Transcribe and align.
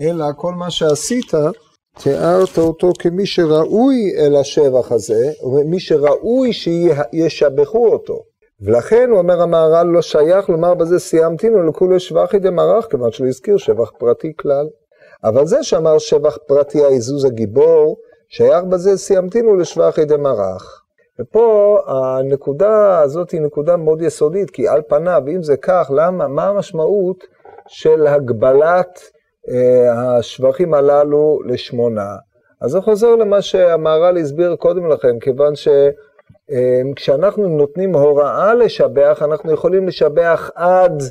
אלא 0.00 0.24
כל 0.36 0.54
מה 0.54 0.70
שעשית, 0.70 1.32
תיארת 2.02 2.58
אותו 2.58 2.92
כמי 2.98 3.26
שראוי 3.26 4.12
אל 4.18 4.36
השבח 4.36 4.92
הזה, 4.92 5.32
ומי 5.42 5.80
שראוי 5.80 6.52
שישבחו 6.52 7.86
אותו. 7.86 8.20
ולכן 8.60 9.10
הוא 9.10 9.18
אומר 9.18 9.42
המהר"ל 9.42 9.86
לא 9.86 10.02
שייך 10.02 10.48
לומר 10.48 10.74
בזה 10.74 10.98
סיימתינו 10.98 11.62
לכולי 11.62 12.00
שבחי 12.00 12.38
דמרח, 12.38 12.86
כיוון 12.86 13.12
שהוא 13.12 13.26
הזכיר 13.26 13.56
שבח 13.56 13.90
פרטי 13.98 14.32
כלל. 14.36 14.66
אבל 15.24 15.46
זה 15.46 15.62
שאמר 15.62 15.98
שבח 15.98 16.38
פרטי 16.46 16.84
העזוז 16.84 17.24
הגיבור, 17.24 17.96
שייך 18.28 18.64
בזה 18.64 18.96
סיימתינו 18.96 19.56
לשבחי 19.56 20.04
דמרח. 20.04 20.84
ופה 21.20 21.78
הנקודה 21.86 23.00
הזאת 23.00 23.30
היא 23.30 23.40
נקודה 23.40 23.76
מאוד 23.76 24.02
יסודית, 24.02 24.50
כי 24.50 24.68
על 24.68 24.82
פניו, 24.88 25.22
אם 25.28 25.42
זה 25.42 25.56
כך, 25.56 25.90
למה, 25.94 26.28
מה 26.28 26.48
המשמעות 26.48 27.24
של 27.68 28.06
הגבלת 28.06 29.00
השבחים 29.90 30.74
הללו 30.74 31.40
לשמונה? 31.46 32.16
אז 32.60 32.70
זה 32.70 32.80
חוזר 32.80 33.16
למה 33.16 33.42
שהמהר"ל 33.42 34.16
הסביר 34.18 34.56
קודם 34.56 34.90
לכן, 34.90 35.18
כיוון 35.18 35.56
ש... 35.56 35.68
אמ, 36.50 36.92
כשאנחנו 36.96 37.48
נותנים 37.48 37.94
הוראה 37.94 38.54
לשבח, 38.54 39.22
אנחנו 39.24 39.52
יכולים 39.52 39.88
לשבח 39.88 40.50
עד 40.54 41.02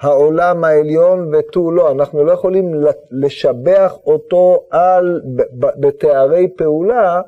העולם 0.00 0.64
העליון 0.64 1.34
ותו 1.34 1.70
לא, 1.70 1.90
אנחנו 1.90 2.24
לא 2.24 2.32
יכולים 2.32 2.74
לשבח 3.10 3.96
אותו 4.06 4.64
על, 4.70 5.20
בתארי 5.52 6.48
פעולה 6.56 7.20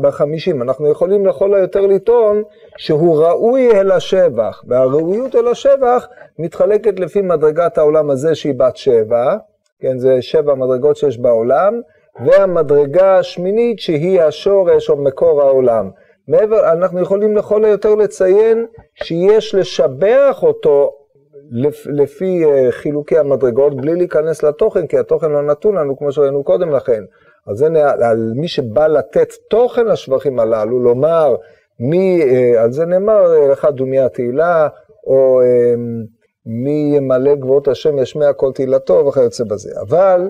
בחמישים, 0.00 0.62
אנחנו 0.62 0.90
יכולים 0.90 1.26
לכל 1.26 1.54
היותר 1.54 1.86
לטעון 1.86 2.42
שהוא 2.76 3.24
ראוי 3.24 3.80
אל 3.80 3.90
השבח, 3.90 4.64
והראויות 4.68 5.34
אל 5.36 5.48
השבח 5.48 6.08
מתחלקת 6.38 7.00
לפי 7.00 7.22
מדרגת 7.22 7.78
העולם 7.78 8.10
הזה 8.10 8.34
שהיא 8.34 8.54
בת 8.54 8.76
שבע, 8.76 9.36
כן, 9.80 9.98
זה 9.98 10.22
שבע 10.22 10.54
מדרגות 10.54 10.96
שיש 10.96 11.18
בעולם, 11.18 11.80
והמדרגה 12.26 13.18
השמינית 13.18 13.78
שהיא 13.78 14.20
השורש 14.20 14.90
או 14.90 14.96
מקור 14.96 15.42
העולם. 15.42 15.90
מעבר, 16.28 16.72
אנחנו 16.72 17.00
יכולים 17.00 17.36
לכל 17.36 17.64
היותר 17.64 17.94
לציין 17.94 18.66
שיש 18.94 19.54
לשבח 19.54 20.38
אותו 20.42 20.92
לפי 21.86 22.44
אה, 22.44 22.72
חילוקי 22.72 23.18
המדרגות, 23.18 23.76
בלי 23.76 23.94
להיכנס 23.94 24.42
לתוכן, 24.42 24.86
כי 24.86 24.98
התוכן 24.98 25.30
לא 25.30 25.42
נתון 25.42 25.74
לנו, 25.74 25.96
כמו 25.98 26.12
שראינו 26.12 26.44
קודם 26.44 26.70
לכן. 26.70 27.04
אז 27.46 27.56
זה 27.56 27.66
על 27.84 28.32
מי 28.36 28.48
שבא 28.48 28.86
לתת 28.86 29.32
תוכן 29.48 29.86
לשבחים 29.86 30.38
הללו, 30.38 30.78
לומר, 30.78 31.36
מי, 31.80 32.22
אה, 32.22 32.62
על 32.62 32.72
זה 32.72 32.86
נאמר, 32.86 33.48
לך 33.52 33.64
דומי 33.64 33.98
התהילה, 33.98 34.68
או 35.06 35.40
אה, 35.40 35.74
מי 36.46 36.92
ימלא 36.96 37.34
גבוהות 37.34 37.68
השם 37.68 37.98
ישמיע 37.98 38.32
כל 38.32 38.52
תהילתו 38.52 39.06
וכיוצא 39.06 39.44
בזה. 39.44 39.70
אבל 39.80 40.28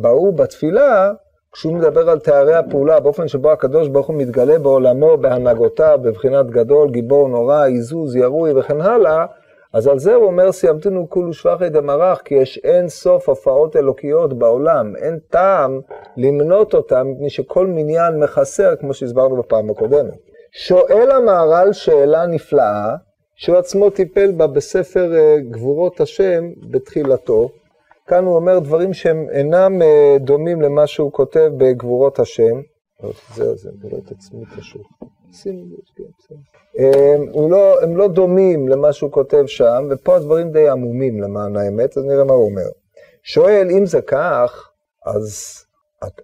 באו 0.00 0.32
בתפילה, 0.32 1.12
כשהוא 1.52 1.72
מדבר 1.72 2.10
על 2.10 2.18
תארי 2.18 2.54
הפעולה, 2.54 3.00
באופן 3.00 3.28
שבו 3.28 3.52
הקדוש 3.52 3.88
ברוך 3.88 4.06
הוא 4.06 4.16
מתגלה 4.16 4.58
בעולמו, 4.58 5.16
בהנהגותיו, 5.16 5.98
בבחינת 6.02 6.50
גדול, 6.50 6.90
גיבור 6.90 7.28
נורא, 7.28 7.64
עיזוז, 7.64 8.16
ירוי 8.16 8.52
וכן 8.56 8.80
הלאה, 8.80 9.26
אז 9.72 9.86
על 9.86 9.98
זה 9.98 10.14
הוא 10.14 10.26
אומר 10.26 10.52
סיימתנו 10.52 11.10
כולו 11.10 11.32
שבחי 11.32 11.68
דמרח, 11.68 12.20
כי 12.24 12.34
יש 12.34 12.60
אין 12.64 12.88
סוף 12.88 13.28
הופעות 13.28 13.76
אלוקיות 13.76 14.38
בעולם, 14.38 14.96
אין 14.96 15.18
טעם 15.30 15.80
למנות 16.16 16.74
אותם, 16.74 17.06
מפני 17.10 17.30
שכל 17.30 17.66
מניין 17.66 18.20
מחסר, 18.20 18.76
כמו 18.76 18.94
שהסברנו 18.94 19.36
בפעם 19.36 19.70
הקודמת. 19.70 20.14
שואל 20.52 21.10
המהר"ל 21.10 21.72
שאלה 21.72 22.26
נפלאה, 22.26 22.94
שהוא 23.36 23.56
עצמו 23.56 23.90
טיפל 23.90 24.32
בה 24.32 24.46
בספר 24.46 25.14
אה, 25.14 25.36
גבורות 25.50 26.00
השם 26.00 26.44
בתחילתו, 26.70 27.48
כאן 28.06 28.24
הוא 28.24 28.36
אומר 28.36 28.58
דברים 28.58 28.94
שהם 28.94 29.26
אינם 29.30 29.82
אה, 29.82 30.16
דומים 30.20 30.62
למה 30.62 30.86
שהוא 30.86 31.12
כותב 31.12 31.50
בגבורות 31.56 32.18
השם. 32.18 32.60
זהו, 33.34 33.56
זה 33.56 33.70
מבלע 33.72 33.98
את 33.98 34.12
עצמי 34.12 34.44
קשור. 34.56 34.82
לא, 37.50 37.82
הם 37.82 37.96
לא 37.96 38.08
דומים 38.08 38.68
למה 38.68 38.92
שהוא 38.92 39.10
כותב 39.10 39.46
שם, 39.46 39.88
ופה 39.90 40.16
הדברים 40.16 40.50
די 40.50 40.68
עמומים 40.68 41.20
למען 41.20 41.56
האמת, 41.56 41.98
אז 41.98 42.04
נראה 42.04 42.24
מה 42.24 42.32
הוא 42.32 42.44
אומר. 42.44 42.68
שואל, 43.22 43.68
אם 43.70 43.86
זה 43.86 44.02
כך, 44.02 44.70
אז 45.06 45.56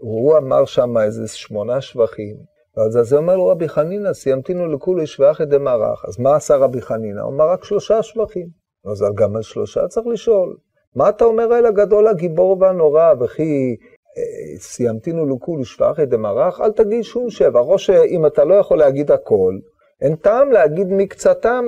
הוא 0.01 0.37
אמר 0.39 0.65
שם 0.65 0.99
איזה 0.99 1.29
שמונה 1.29 1.81
שבחים, 1.81 2.37
ואז 2.77 3.09
זה 3.09 3.17
אומר 3.17 3.37
לו 3.37 3.47
רבי 3.47 3.69
חנינא, 3.69 4.13
סיימתינו 4.13 4.67
לכולי 4.67 5.07
שבחי 5.07 5.45
דמרח. 5.45 6.05
אז 6.09 6.19
מה 6.21 6.37
עשה 6.37 6.57
רבי 6.57 6.83
חנינא? 6.83 7.21
הוא 7.21 7.31
אמר 7.31 7.49
רק 7.49 7.65
שלושה 7.65 8.03
שבחים. 8.03 8.49
אז 8.93 9.05
גם 9.15 9.37
על 9.37 9.43
שלושה 9.43 9.89
צריך 9.89 10.07
לשאול. 10.07 10.57
מה 10.97 11.09
אתה 11.09 11.25
אומר 11.25 11.59
אל 11.59 11.67
הגדול 11.67 12.07
הגיבור 12.07 12.57
והנורא, 12.61 13.13
וכי 13.21 13.77
אה, 14.19 14.59
סיימתינו 14.59 15.27
לוקו 15.27 15.57
לשפחי 15.57 16.07
דמרח? 16.07 16.61
אל 16.61 16.73
תגיד 16.73 17.03
שום 17.03 17.31
שבע. 17.31 17.61
או 17.61 17.79
שאם 17.79 18.27
אתה 18.27 18.45
לא 18.45 18.55
יכול 18.55 18.79
להגיד 18.79 19.11
הכל, 19.11 19.59
אין 20.01 20.17
טעם 20.17 20.51
להגיד 20.51 20.87
מקצתם. 20.91 21.65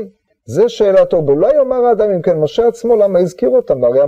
זה 0.47 0.69
שאלתו, 0.69 1.16
אולי 1.16 1.54
יאמר 1.54 1.84
האדם 1.84 2.10
אם 2.10 2.22
כן, 2.22 2.38
משה 2.38 2.69
עצמו, 2.69 2.97
למה 2.97 3.19
הזכיר 3.19 3.48
אותם? 3.48 3.84
הרי 3.84 4.03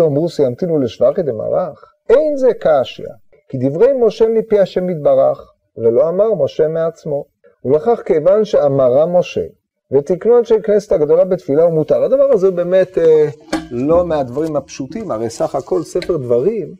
אמרו, 0.00 0.28
סיימתינו 0.28 0.78
לשפחי 0.78 1.22
דמרח. 1.22 1.92
אין 2.08 2.36
זה 2.36 2.48
קשיא, 2.54 3.04
כי 3.48 3.58
דברי 3.58 3.92
משה 3.92 4.28
מפי 4.28 4.58
השם 4.58 4.90
יתברך, 4.90 5.52
ולא 5.78 6.08
אמר 6.08 6.34
משה 6.34 6.68
מעצמו. 6.68 7.24
ולכך 7.64 8.02
כיוון 8.06 8.44
שאמרה 8.44 9.06
משה, 9.06 9.44
ותקנו 9.92 10.38
אנשי 10.38 10.54
כנסת 10.62 10.92
הגדולה 10.92 11.24
בתפילה 11.24 11.62
הוא 11.62 11.72
מותר. 11.72 12.02
הדבר 12.02 12.32
הזה 12.32 12.50
באמת 12.50 12.98
אה, 12.98 13.28
לא 13.70 14.06
מהדברים 14.06 14.56
הפשוטים, 14.56 15.10
הרי 15.10 15.30
סך 15.30 15.54
הכל 15.54 15.82
ספר 15.82 16.16
דברים 16.16 16.74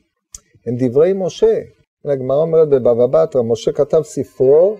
הם 0.66 0.74
דברי 0.78 1.12
משה. 1.12 1.60
הגמרא 2.04 2.36
אומרת 2.36 2.68
בבבא 2.68 3.06
בתרא, 3.06 3.42
משה 3.42 3.72
כתב 3.72 4.02
ספרו, 4.02 4.76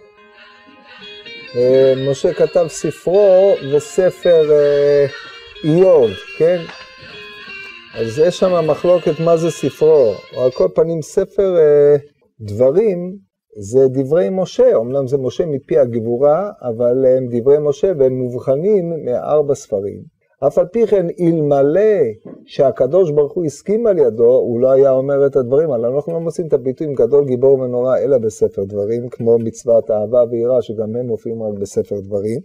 אה, 1.57 1.95
משה 2.11 2.35
כתב 2.35 2.67
ספרו 2.69 3.55
וספר 3.73 4.53
אה, 4.53 5.07
איוב, 5.65 6.11
כן? 6.39 6.59
אז 7.95 8.19
יש 8.19 8.39
שם 8.39 8.67
מחלוקת 8.71 9.21
מה 9.21 9.37
זה 9.37 9.51
ספרו, 9.51 10.15
או 10.37 10.45
על 10.45 10.51
כל 10.51 10.69
פנים 10.75 11.03
ספר 11.03 11.57
אה, 11.59 11.97
דברים 12.41 13.26
זה 13.59 13.89
דברי 13.89 14.29
משה, 14.31 14.77
אמנם 14.77 15.07
זה 15.07 15.19
משה 15.19 15.47
מפי 15.47 15.79
הגבורה, 15.79 16.51
אבל 16.63 17.07
הם 17.07 17.27
דברי 17.31 17.57
משה 17.61 17.93
והם 17.99 18.13
מובחנים 18.13 19.05
מארבע 19.05 19.55
ספרים. 19.55 20.17
אף 20.47 20.59
על 20.59 20.67
פי 20.67 20.87
כן, 20.87 21.07
אלמלא 21.21 21.81
שהקדוש 22.45 23.11
ברוך 23.11 23.33
הוא 23.33 23.45
הסכים 23.45 23.87
על 23.87 23.99
ידו, 23.99 24.35
הוא 24.37 24.61
לא 24.61 24.71
היה 24.71 24.91
אומר 24.91 25.27
את 25.27 25.37
הדברים 25.37 25.71
האלה. 25.71 25.89
אנחנו 25.89 26.13
לא 26.13 26.21
מוצאים 26.21 26.47
את 26.47 26.53
הביטויים 26.53 26.95
גדול, 26.95 27.25
גיבור 27.25 27.61
ונורא, 27.61 27.99
אלא 27.99 28.19
בספר 28.19 28.65
דברים, 28.65 29.09
כמו 29.09 29.39
מצוות 29.39 29.91
אהבה 29.91 30.25
ויראה, 30.31 30.63
שגם 30.63 30.97
הם 30.97 31.07
מופיעים 31.07 31.43
רק 31.43 31.59
בספר 31.59 32.01
דברים. 32.01 32.41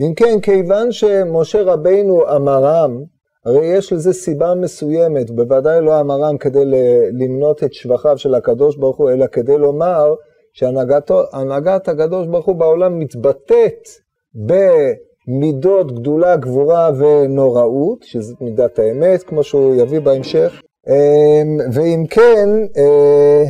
אם 0.00 0.14
כן, 0.14 0.40
כיוון 0.42 0.92
שמשה 0.92 1.62
רבינו 1.62 2.36
אמרם, 2.36 3.02
הרי 3.44 3.66
יש 3.66 3.92
לזה 3.92 4.12
סיבה 4.12 4.54
מסוימת, 4.54 5.30
בוודאי 5.30 5.80
לא 5.80 5.94
המר"ם 5.94 6.38
כדי 6.38 6.64
למנות 7.12 7.64
את 7.64 7.74
שבחיו 7.74 8.18
של 8.18 8.34
הקדוש 8.34 8.76
ברוך 8.76 8.96
הוא, 8.96 9.10
אלא 9.10 9.26
כדי 9.26 9.58
לומר 9.58 10.14
שהנהגת 10.52 11.88
הקדוש 11.88 12.26
ברוך 12.26 12.46
הוא 12.46 12.56
בעולם 12.56 12.98
מתבטאת 12.98 13.88
במידות 14.34 16.00
גדולה, 16.00 16.36
גבורה 16.36 16.90
ונוראות, 16.98 18.02
שזאת 18.02 18.40
מידת 18.40 18.78
האמת, 18.78 19.22
כמו 19.22 19.42
שהוא 19.42 19.74
יביא 19.74 20.00
בהמשך. 20.00 20.62
אמ, 20.88 21.58
ואם 21.72 22.04
כן, 22.10 22.48
אה, 22.76 23.44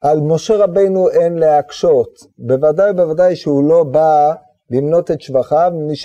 על 0.00 0.20
משה 0.20 0.56
רבינו 0.56 1.10
אין 1.10 1.38
להקשות. 1.38 2.18
בוודאי 2.38 2.92
בוודאי 2.92 3.36
שהוא 3.36 3.64
לא 3.64 3.82
בא 3.82 4.32
למנות 4.70 5.10
את 5.10 5.20
שבחיו, 5.20 5.72
מפני 5.74 5.96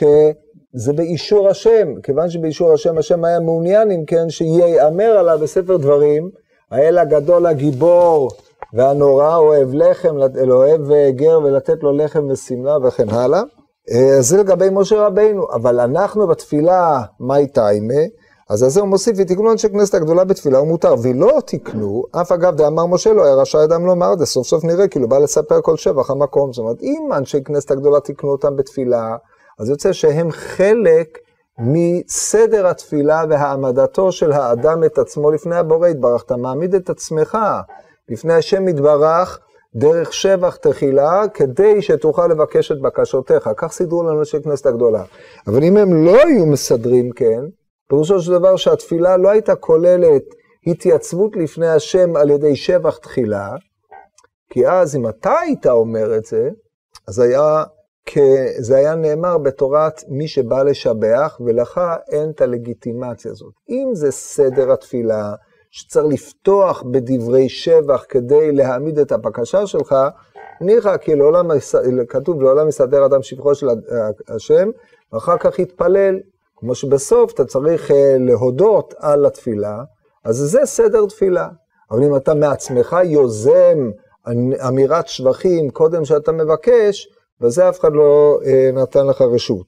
זה 0.77 0.93
באישור 0.93 1.49
השם, 1.49 2.01
כיוון 2.03 2.29
שבאישור 2.29 2.73
השם, 2.73 2.97
השם 2.97 3.25
היה 3.25 3.39
מעוניין 3.39 3.91
אם 3.91 4.05
כן 4.07 4.29
שייאמר 4.29 5.17
עליו 5.17 5.39
בספר 5.41 5.77
דברים, 5.77 6.29
האל 6.71 6.97
הגדול 6.97 7.45
הגיבור 7.45 8.31
והנורא 8.73 9.35
אוהב 9.35 9.73
לחם, 9.73 10.15
אוהב 10.49 10.81
גר 11.09 11.39
ולתת 11.43 11.83
לו 11.83 11.91
לחם 11.91 12.27
ושמלה 12.29 12.77
וכן 12.83 13.09
הלאה. 13.09 13.41
אה, 13.91 14.21
זה 14.21 14.37
לגבי 14.37 14.67
משה 14.71 15.07
רבינו, 15.07 15.47
אבל 15.53 15.79
אנחנו 15.79 16.27
בתפילה, 16.27 17.01
מאי 17.19 17.47
טיימה, 17.47 18.01
אז 18.49 18.63
על 18.63 18.69
זה 18.69 18.79
הוא 18.79 18.89
מוסיף, 18.89 19.17
ותקנו 19.19 19.51
אנשי 19.51 19.69
כנסת 19.69 19.93
הגדולה 19.93 20.23
בתפילה 20.23 20.57
הוא 20.57 20.67
מותר, 20.67 20.95
ולא 21.03 21.39
תקנו, 21.45 22.03
אף 22.11 22.31
אגב 22.31 22.55
דאמר 22.55 22.85
משה 22.85 23.13
לא 23.13 23.25
היה 23.25 23.35
רשאי 23.35 23.63
אדם 23.63 23.85
לומר, 23.85 24.17
זה 24.17 24.25
סוף 24.25 24.47
סוף 24.47 24.63
נראה 24.63 24.87
כאילו 24.87 25.09
בא 25.09 25.17
לספר 25.17 25.61
כל 25.61 25.77
שבח 25.77 26.11
המקום, 26.11 26.53
זאת 26.53 26.63
אומרת, 26.63 26.81
אם 26.81 27.09
אנשי 27.13 27.43
כנסת 27.43 27.71
הגדולה 27.71 27.99
תקנו 27.99 28.31
אותם 28.31 28.55
בתפילה, 28.55 29.15
אז 29.59 29.69
יוצא 29.69 29.93
שהם 29.93 30.31
חלק 30.31 31.17
מסדר 31.59 32.67
התפילה 32.67 33.23
והעמדתו 33.29 34.11
של 34.11 34.31
האדם 34.31 34.83
את 34.83 34.97
עצמו 34.97 35.31
לפני 35.31 35.55
הבורא 35.55 35.87
יתברך. 35.87 36.23
אתה 36.23 36.37
מעמיד 36.37 36.75
את 36.75 36.89
עצמך 36.89 37.37
לפני 38.09 38.33
השם 38.33 38.67
יתברך 38.67 39.39
דרך 39.75 40.13
שבח 40.13 40.55
תחילה, 40.55 41.23
כדי 41.33 41.81
שתוכל 41.81 42.27
לבקש 42.27 42.71
את 42.71 42.81
בקשותיך. 42.81 43.49
כך 43.57 43.71
סידרו 43.71 44.03
לנו 44.03 44.25
של 44.25 44.41
כנסת 44.43 44.65
הגדולה. 44.65 45.03
אבל 45.47 45.63
אם 45.63 45.77
הם 45.77 46.05
לא 46.05 46.17
היו 46.25 46.45
מסדרים 46.45 47.11
כן, 47.11 47.41
פירושו 47.89 48.21
של 48.21 48.31
דבר 48.31 48.55
שהתפילה 48.55 49.17
לא 49.17 49.29
הייתה 49.29 49.55
כוללת 49.55 50.23
התייצבות 50.67 51.35
לפני 51.35 51.67
השם 51.67 52.15
על 52.15 52.29
ידי 52.29 52.55
שבח 52.55 52.97
תחילה, 52.97 53.55
כי 54.49 54.67
אז 54.67 54.95
אם 54.95 55.09
אתה 55.09 55.39
היית 55.39 55.67
אומר 55.67 56.17
את 56.17 56.25
זה, 56.25 56.49
אז 57.07 57.19
היה, 57.19 57.63
זה 58.57 58.75
היה 58.75 58.95
נאמר 58.95 59.37
בתורת 59.37 60.03
מי 60.07 60.27
שבא 60.27 60.63
לשבח, 60.63 61.37
ולך 61.45 61.81
אין 62.11 62.29
את 62.29 62.41
הלגיטימציה 62.41 63.31
הזאת. 63.31 63.53
אם 63.69 63.89
זה 63.93 64.11
סדר 64.11 64.71
התפילה, 64.71 65.33
שצריך 65.71 66.05
לפתוח 66.13 66.83
בדברי 66.91 67.49
שבח 67.49 68.05
כדי 68.09 68.51
להעמיד 68.51 68.99
את 68.99 69.11
הבקשה 69.11 69.67
שלך, 69.67 69.95
ניחא 70.61 70.97
כי 70.97 71.15
לעולם, 71.15 71.49
כתוב 72.09 72.41
לעולם 72.41 72.67
יסדר 72.67 73.05
אדם 73.05 73.21
שבחו 73.21 73.55
של 73.55 73.67
השם, 74.27 74.69
ואחר 75.13 75.37
כך 75.37 75.59
יתפלל. 75.59 76.19
כמו 76.57 76.75
שבסוף 76.75 77.33
אתה 77.33 77.45
צריך 77.45 77.91
אה, 77.91 78.15
להודות 78.19 78.93
על 78.97 79.25
התפילה, 79.25 79.83
אז 80.23 80.35
זה 80.35 80.59
סדר 80.65 81.05
תפילה. 81.05 81.47
אבל 81.91 82.03
אם 82.03 82.15
אתה 82.15 82.33
מעצמך 82.33 82.95
יוזם 83.03 83.91
אמירת 84.67 85.07
שבחים 85.07 85.69
קודם 85.69 86.05
שאתה 86.05 86.31
מבקש, 86.31 87.14
בזה 87.41 87.69
אף 87.69 87.79
אחד 87.79 87.93
לא 87.93 88.39
אה, 88.45 88.69
נתן 88.73 89.07
לך 89.07 89.21
רשות. 89.21 89.65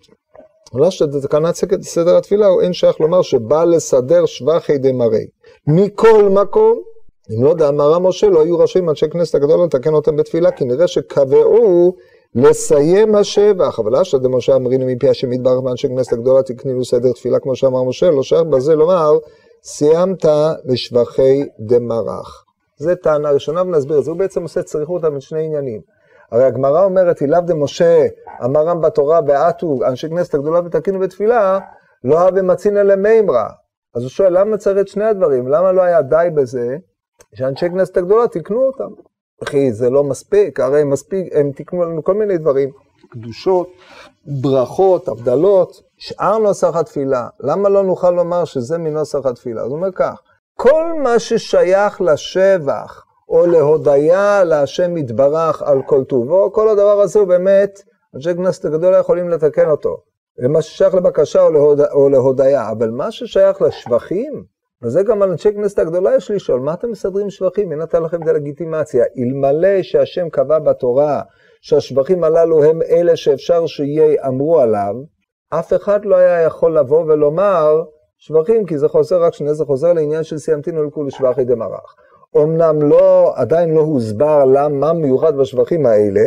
לא 0.73 0.91
שתקנת 0.91 1.55
סדר 1.81 2.17
התפילה, 2.17 2.47
אין 2.61 2.73
שייך 2.73 2.99
לומר 2.99 3.21
שבא 3.21 3.63
לסדר 3.63 4.25
שבחי 4.25 4.77
דמרי. 4.77 5.27
מכל 5.67 6.29
מקום, 6.29 6.81
אם 7.29 7.43
לא 7.43 7.53
דאמרה 7.53 7.99
משה, 7.99 8.27
לא 8.27 8.41
היו 8.41 8.59
רשאים 8.59 8.89
אנשי 8.89 9.09
כנסת 9.09 9.35
הגדול 9.35 9.65
לתקן 9.65 9.93
אותם 9.93 10.15
בתפילה, 10.15 10.51
כי 10.51 10.65
נראה 10.65 10.87
שקבעו 10.87 11.95
לסיים 12.35 13.15
השבח. 13.15 13.79
אבל 13.79 13.95
אשתא 13.95 14.17
דמשה 14.17 14.55
אמרינו 14.55 14.85
מפי 14.85 15.09
השם 15.09 15.33
יתברך 15.33 15.63
מאנשי 15.63 15.87
כנסת 15.87 16.13
הגדולה 16.13 16.43
תקנינו 16.43 16.85
סדר 16.85 17.11
תפילה, 17.11 17.39
כמו 17.39 17.55
שאמר 17.55 17.83
משה, 17.83 18.11
לא 18.11 18.23
שייך 18.23 18.43
בזה 18.43 18.75
לומר, 18.75 19.17
סיימת 19.63 20.25
לשבחי 20.65 21.43
דמרח. 21.59 22.43
זה 22.77 22.95
טענה 22.95 23.31
ראשונה 23.31 23.61
ונסביר 23.61 23.99
את 23.99 24.03
זה. 24.03 24.11
הוא 24.11 24.19
בעצם 24.19 24.41
עושה 24.41 24.63
צריכות 24.63 25.01
בין 25.01 25.19
שני 25.19 25.45
עניינים. 25.45 25.81
הרי 26.31 26.43
הגמרא 26.43 26.83
אומרת, 26.83 27.21
אילאו 27.21 27.41
דמשה 27.41 28.07
אמר 28.43 28.67
רם 28.67 28.81
בתורה, 28.81 29.19
ועטו 29.27 29.79
אנשי 29.87 30.09
כנסת 30.09 30.33
הגדולה 30.33 30.59
ותקינו 30.65 30.99
בתפילה, 30.99 31.59
לא 32.03 32.19
הווה 32.19 32.41
מצינא 32.41 32.79
למימרא. 32.79 33.47
אז 33.95 34.01
הוא 34.01 34.09
שואל, 34.09 34.39
למה 34.39 34.57
צריך 34.57 34.77
את 34.79 34.87
שני 34.87 35.05
הדברים? 35.05 35.47
למה 35.47 35.71
לא 35.71 35.81
היה 35.81 36.01
די 36.01 36.27
בזה 36.35 36.77
שאנשי 37.33 37.69
כנסת 37.69 37.97
הגדולה 37.97 38.27
תיקנו 38.27 38.65
אותם? 38.67 39.01
וכי 39.43 39.71
זה 39.71 39.89
לא 39.89 40.03
מספיק, 40.03 40.59
הרי 40.59 40.83
מספיק, 40.83 41.33
הם 41.35 41.51
תיקנו 41.51 41.83
לנו 41.83 42.03
כל 42.03 42.13
מיני 42.13 42.37
דברים, 42.37 42.69
קדושות, 43.09 43.67
ברכות, 44.41 45.07
הבדלות, 45.07 45.81
שאר 45.97 46.37
נוסח 46.37 46.75
התפילה. 46.75 47.27
למה 47.39 47.69
לא 47.69 47.83
נוכל 47.83 48.11
לומר 48.11 48.45
שזה 48.45 48.77
מנוסח 48.77 49.25
התפילה? 49.25 49.61
אז 49.61 49.67
הוא 49.67 49.75
אומר 49.75 49.91
כך, 49.91 50.21
כל 50.57 51.01
מה 51.03 51.19
ששייך 51.19 52.01
לשבח 52.01 53.03
או 53.29 53.45
להודיה 53.45 54.43
להשם 54.43 54.97
יתברך 54.97 55.61
על 55.61 55.81
כל 55.85 56.03
טובו, 56.03 56.53
כל 56.53 56.69
הדבר 56.69 57.01
הזה 57.01 57.19
הוא 57.19 57.27
באמת, 57.27 57.81
אנשי 58.15 58.35
כנסת 58.35 58.65
הגדולה 58.65 58.97
יכולים 58.97 59.29
לתקן 59.29 59.69
אותו. 59.69 59.97
למה 60.37 60.61
ששייך 60.61 60.95
לבקשה 60.95 61.41
או, 61.41 61.51
להוד... 61.51 61.81
או 61.81 62.09
להודיה, 62.09 62.71
אבל 62.71 62.89
מה 62.89 63.11
ששייך 63.11 63.61
לשבחים, 63.61 64.43
וזה 64.83 65.03
גם 65.03 65.21
על 65.21 65.31
אנשי 65.31 65.53
כנסת 65.53 65.79
הגדולה 65.79 66.15
יש 66.15 66.31
לשאול, 66.31 66.59
מה 66.59 66.73
אתם 66.73 66.91
מסדרים 66.91 67.29
שבחים? 67.29 67.69
מי 67.69 67.75
נתן 67.75 68.03
לכם 68.03 68.23
את 68.23 68.27
הלגיטימציה? 68.27 69.05
אלמלא 69.17 69.81
שהשם 69.81 70.29
קבע 70.29 70.59
בתורה 70.59 71.21
שהשבחים 71.61 72.23
הללו 72.23 72.63
הם 72.63 72.81
אלה 72.81 73.15
שאפשר 73.15 73.67
שיאמרו 73.67 74.59
עליו, 74.59 74.95
אף 75.49 75.73
אחד 75.73 76.05
לא 76.05 76.15
היה 76.15 76.41
יכול 76.41 76.77
לבוא 76.77 77.03
ולומר 77.03 77.83
שבחים, 78.17 78.65
כי 78.65 78.77
זה 78.77 78.87
חוזר 78.87 79.23
רק 79.23 79.33
שני, 79.33 79.53
זה 79.53 79.65
חוזר 79.65 79.93
לעניין 79.93 80.23
של 80.23 80.37
סיימתינו 80.37 80.83
לכולי 80.83 81.11
שבחי 81.11 81.43
דמרח. 81.43 81.95
אמנם 82.35 82.81
לא, 82.81 83.33
עדיין 83.35 83.69
לא 83.69 83.81
הוסבר 83.81 84.45
למה 84.45 84.93
מיוחד 84.93 85.35
בשבחים 85.35 85.85
האלה, 85.85 86.21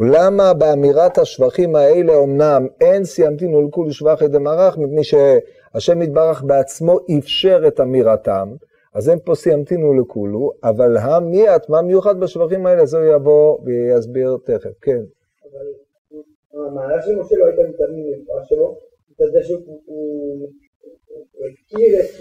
ולמה 0.00 0.54
באמירת 0.54 1.18
השבחים 1.18 1.76
האלה 1.76 2.12
אמנם 2.24 2.66
אין 2.80 3.04
סיימתינו 3.04 3.68
לכולי 3.68 3.92
שבחי 3.92 4.28
דמרח, 4.28 4.78
מפני 4.78 5.04
שהשם 5.04 6.02
יתברך 6.02 6.42
בעצמו 6.42 6.98
אפשר 7.18 7.62
את 7.68 7.80
אמירתם, 7.80 8.48
אז 8.94 9.10
אין 9.10 9.18
פה 9.24 9.34
סיימתינו 9.34 9.94
לכולו, 9.94 10.52
אבל 10.64 10.96
המיית, 10.96 11.68
מה 11.68 11.82
מיוחד 11.82 12.20
בשבחים 12.20 12.66
האלה, 12.66 12.86
זה 12.86 12.98
יבוא 13.14 13.58
ויסביר 13.64 14.36
תכף, 14.44 14.70
כן. 14.82 15.02
אבל 15.44 15.66
המעלה 16.66 17.02
של 17.02 17.16
משה 17.16 17.36
לא 17.36 17.46
הייתה 17.46 17.62
מתאמן 17.62 18.18
מנבואה 18.18 18.44
שלו, 18.44 18.78
את 19.22 19.32
זה 19.32 19.42
שהוא 19.42 19.58
הכיר 21.34 22.00
את 22.00 22.12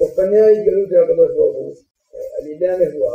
אופני 0.00 0.38
ההתגלות 0.38 0.88
של 0.88 0.96
הקדוש 1.04 1.30
ברוך 1.36 1.56
הוא 1.56 1.74
על 2.40 2.46
ידי 2.46 2.68
הנבואה, 2.68 3.14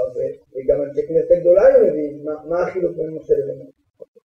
וגם 0.56 0.82
אנשי 0.84 1.08
כנסת 1.08 1.32
הגדולה 1.38 1.66
היו 1.66 1.88
מביאים, 1.88 2.26
מה 2.50 2.62
החילוק 2.62 2.98
בין 2.98 3.10
משה 3.10 3.34
לבין 3.34 3.68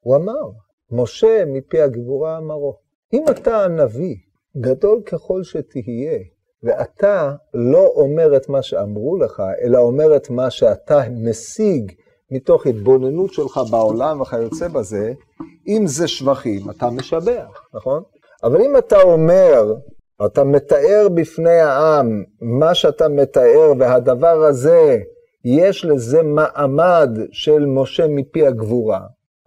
הוא 0.00 0.16
אמר, 0.16 0.50
משה 0.90 1.44
מפי 1.46 1.80
הגבורה 1.80 2.38
אמרו. 2.38 2.76
אם 3.12 3.24
אתה 3.30 3.64
הנביא, 3.64 4.16
גדול 4.56 5.02
ככל 5.02 5.42
שתהיה, 5.42 6.18
ואתה 6.62 7.34
לא 7.54 7.86
אומר 7.86 8.36
את 8.36 8.48
מה 8.48 8.62
שאמרו 8.62 9.16
לך, 9.16 9.42
אלא 9.62 9.78
אומר 9.78 10.16
את 10.16 10.30
מה 10.30 10.50
שאתה 10.50 11.00
משיג 11.10 11.92
מתוך 12.30 12.66
התבוננות 12.66 13.32
שלך 13.32 13.60
בעולם 13.70 14.20
וכיוצא 14.20 14.68
בזה, 14.68 15.12
אם 15.68 15.82
זה 15.86 16.08
שבחים, 16.08 16.70
אתה 16.70 16.90
משבח, 16.90 17.68
נכון? 17.74 18.02
אבל 18.42 18.62
אם 18.62 18.76
אתה 18.76 19.02
אומר, 19.02 19.74
אתה 20.26 20.44
מתאר 20.44 21.06
בפני 21.14 21.60
העם 21.60 22.22
מה 22.40 22.74
שאתה 22.74 23.08
מתאר, 23.08 23.72
והדבר 23.78 24.44
הזה, 24.44 24.98
יש 25.44 25.84
לזה 25.84 26.22
מעמד 26.22 27.10
של 27.32 27.66
משה 27.66 28.06
מפי 28.08 28.46
הגבורה, 28.46 29.00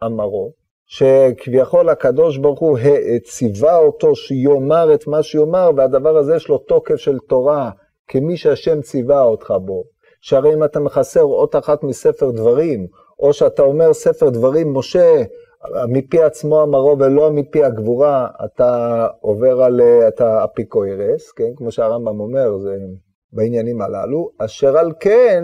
אמרו, 0.04 0.52
שכביכול 0.86 1.90
הקדוש 1.90 2.38
ברוך 2.38 2.60
הוא 2.60 2.78
ציווה 3.24 3.78
אותו 3.78 4.16
שיאמר 4.16 4.94
את 4.94 5.08
מה 5.08 5.24
שיאמר, 5.24 5.72
והדבר 5.76 6.18
הזה 6.18 6.36
יש 6.36 6.48
לו 6.48 6.58
תוקף 6.58 6.96
של 6.96 7.18
תורה, 7.20 7.70
כמי 8.08 8.38
שהשם 8.38 8.82
ציווה 8.82 9.22
אותך 9.22 9.54
בו. 9.66 9.84
שהרי 10.22 10.54
אם 10.54 10.64
אתה 10.64 10.80
מחסר 10.80 11.22
אות 11.22 11.56
אחת 11.56 11.84
מספר 11.84 12.32
דברים, 12.32 12.88
או 13.20 13.34
שאתה 13.34 13.62
אומר 13.62 13.94
ספר 13.94 14.30
דברים, 14.30 14.74
משה, 14.74 15.24
מפי 15.88 16.24
עצמו 16.24 16.64
אמרו 16.64 16.96
ולא 17.00 17.32
מפי 17.32 17.64
הגבורה, 17.64 18.28
אתה 18.46 19.08
עובר 19.22 19.64
על, 19.64 19.82
אתה 20.08 20.44
אפיקוירס, 20.44 21.32
כן? 21.32 21.52
כמו 21.56 21.72
שהרמב"ם 21.72 22.20
אומר, 22.20 22.58
זה 22.58 22.76
בעניינים 23.34 23.82
הללו, 23.82 24.30
אשר 24.38 24.78
על 24.78 24.92
כן, 25.00 25.44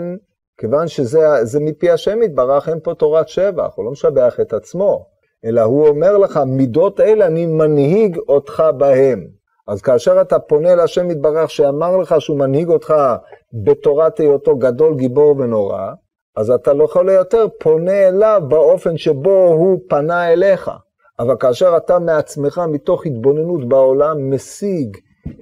כיוון 0.58 0.88
שזה 0.88 1.60
מפי 1.60 1.90
השם 1.90 2.22
יתברך, 2.22 2.68
אין 2.68 2.78
פה 2.82 2.94
תורת 2.94 3.28
שבח, 3.28 3.72
הוא 3.76 3.84
לא 3.84 3.90
משבח 3.90 4.40
את 4.40 4.52
עצמו, 4.52 5.06
אלא 5.44 5.60
הוא 5.60 5.88
אומר 5.88 6.18
לך, 6.18 6.40
מידות 6.46 7.00
אלה 7.00 7.26
אני 7.26 7.46
מנהיג 7.46 8.18
אותך 8.28 8.62
בהם. 8.76 9.26
אז 9.68 9.82
כאשר 9.82 10.20
אתה 10.20 10.38
פונה 10.38 10.74
להשם 10.74 11.10
יתברך 11.10 11.50
שאמר 11.50 11.96
לך 11.96 12.14
שהוא 12.18 12.38
מנהיג 12.38 12.68
אותך 12.68 12.94
בתורת 13.64 14.18
היותו 14.18 14.56
גדול, 14.56 14.96
גיבור 14.96 15.34
ונורא, 15.38 15.92
אז 16.36 16.50
אתה 16.50 16.72
לא 16.72 16.84
יכול 16.84 17.08
יותר 17.08 17.46
פונה 17.60 18.08
אליו 18.08 18.42
באופן 18.48 18.96
שבו 18.96 19.46
הוא 19.46 19.78
פנה 19.88 20.32
אליך. 20.32 20.70
אבל 21.18 21.36
כאשר 21.40 21.76
אתה 21.76 21.98
מעצמך, 21.98 22.60
מתוך 22.68 23.06
התבוננות 23.06 23.68
בעולם, 23.68 24.34
משיג 24.34 24.96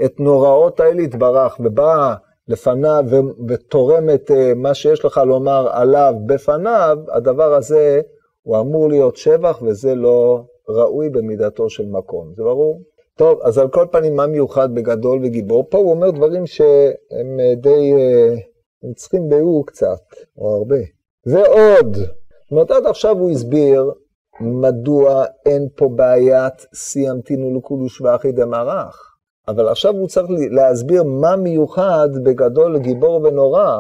את 0.05 0.21
נוראות 0.21 0.81
האלה 0.81 1.03
יתברך, 1.03 1.57
ובא 1.61 2.15
לפניו 2.49 3.05
ותורם 3.49 4.11
את 4.11 4.31
אה, 4.31 4.53
מה 4.57 4.75
שיש 4.75 5.05
לך 5.05 5.21
לומר 5.27 5.69
עליו 5.71 6.15
בפניו, 6.27 6.99
הדבר 7.13 7.55
הזה 7.55 8.01
הוא 8.43 8.61
אמור 8.61 8.89
להיות 8.89 9.17
שבח, 9.17 9.63
וזה 9.63 9.95
לא 9.95 10.43
ראוי 10.69 11.11
במידתו 11.11 11.71
של 11.71 11.87
מקום. 11.87 12.33
זה 12.37 12.43
ברור? 12.43 12.83
טוב, 13.17 13.39
אז 13.43 13.59
על 13.59 13.69
כל 13.69 13.87
פנים, 13.91 14.17
מה 14.17 14.27
מיוחד 14.27 14.75
בגדול 14.75 15.21
וגיבור? 15.23 15.65
פה 15.71 15.79
הוא 15.79 15.91
אומר 15.91 16.11
דברים 16.11 16.47
שהם 16.47 17.41
אה, 17.41 17.55
די... 17.55 17.93
הם 18.83 18.93
צריכים 18.95 19.29
ביאור 19.29 19.67
קצת, 19.67 20.15
או 20.39 20.57
הרבה. 20.57 20.77
ועוד, 21.27 21.97
זאת 21.97 22.51
אומרת, 22.51 22.71
עד 22.71 22.87
עכשיו 22.87 23.19
הוא 23.19 23.31
הסביר 23.31 23.91
מדוע 24.41 25.25
אין 25.47 25.69
פה 25.77 25.89
בעיית 25.89 26.67
סיימתינו 26.75 27.59
לכולוש 27.59 28.01
ואחי 28.01 28.33
דמרח. 28.33 29.17
אבל 29.49 29.69
עכשיו 29.69 29.95
הוא 29.95 30.09
צריך 30.09 30.27
להסביר 30.51 31.03
מה 31.03 31.37
מיוחד 31.37 32.09
בגדול 32.25 32.75
לגיבור 32.75 33.23
ונורא, 33.25 33.77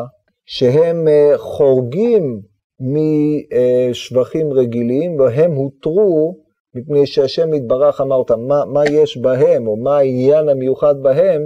שהם 0.47 1.09
אה, 1.09 1.33
חורגים 1.37 2.40
משבחים 2.80 4.52
רגילים, 4.52 5.21
והם 5.21 5.54
הותרו 5.54 6.37
מפני 6.75 7.07
שהשם 7.07 7.54
יתברך 7.54 8.00
אמר 8.00 8.16
אותם, 8.16 8.40
מה, 8.40 8.64
מה 8.64 8.87
יש 8.90 9.16
בהם, 9.16 9.66
או 9.66 9.76
מה 9.76 9.99
העניין 9.99 10.49
המיוחד 10.49 11.02
בהם, 11.02 11.42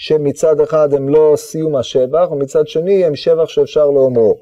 שמצד 0.00 0.60
אחד 0.60 0.94
הם 0.94 1.08
לא 1.08 1.32
סיום 1.36 1.76
השבח, 1.76 2.28
ומצד 2.30 2.66
שני 2.66 3.04
הם 3.04 3.14
שבח 3.14 3.48
שאפשר 3.48 3.90
לאומרו. 3.90 4.34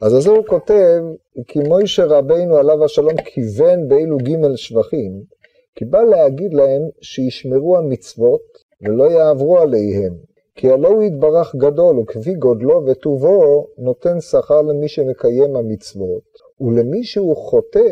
אז 0.00 0.12
זה 0.12 0.30
הוא 0.30 0.44
כותב, 0.46 1.00
כי 1.46 1.58
מוישה 1.58 2.04
רבינו 2.04 2.56
עליו 2.56 2.84
השלום 2.84 3.16
כיוון 3.16 3.88
באילו 3.88 4.18
ג' 4.18 4.56
שבחים, 4.56 5.22
כי 5.74 5.84
בא 5.84 6.02
להגיד 6.02 6.54
להם 6.54 6.82
שישמרו 7.00 7.76
המצוות 7.76 8.42
ולא 8.82 9.04
יעברו 9.04 9.58
עליהם. 9.58 10.14
כי 10.54 10.70
הלא 10.70 10.88
הוא 10.88 11.02
יתברך 11.02 11.54
גדול, 11.54 11.98
וכפי 11.98 12.34
גודלו 12.34 12.86
וטובו, 12.86 13.66
נותן 13.78 14.20
שכר 14.20 14.62
למי 14.62 14.88
שמקיים 14.88 15.56
המצוות. 15.56 16.22
ולמי 16.60 17.04
שהוא 17.04 17.36
חוטא, 17.36 17.90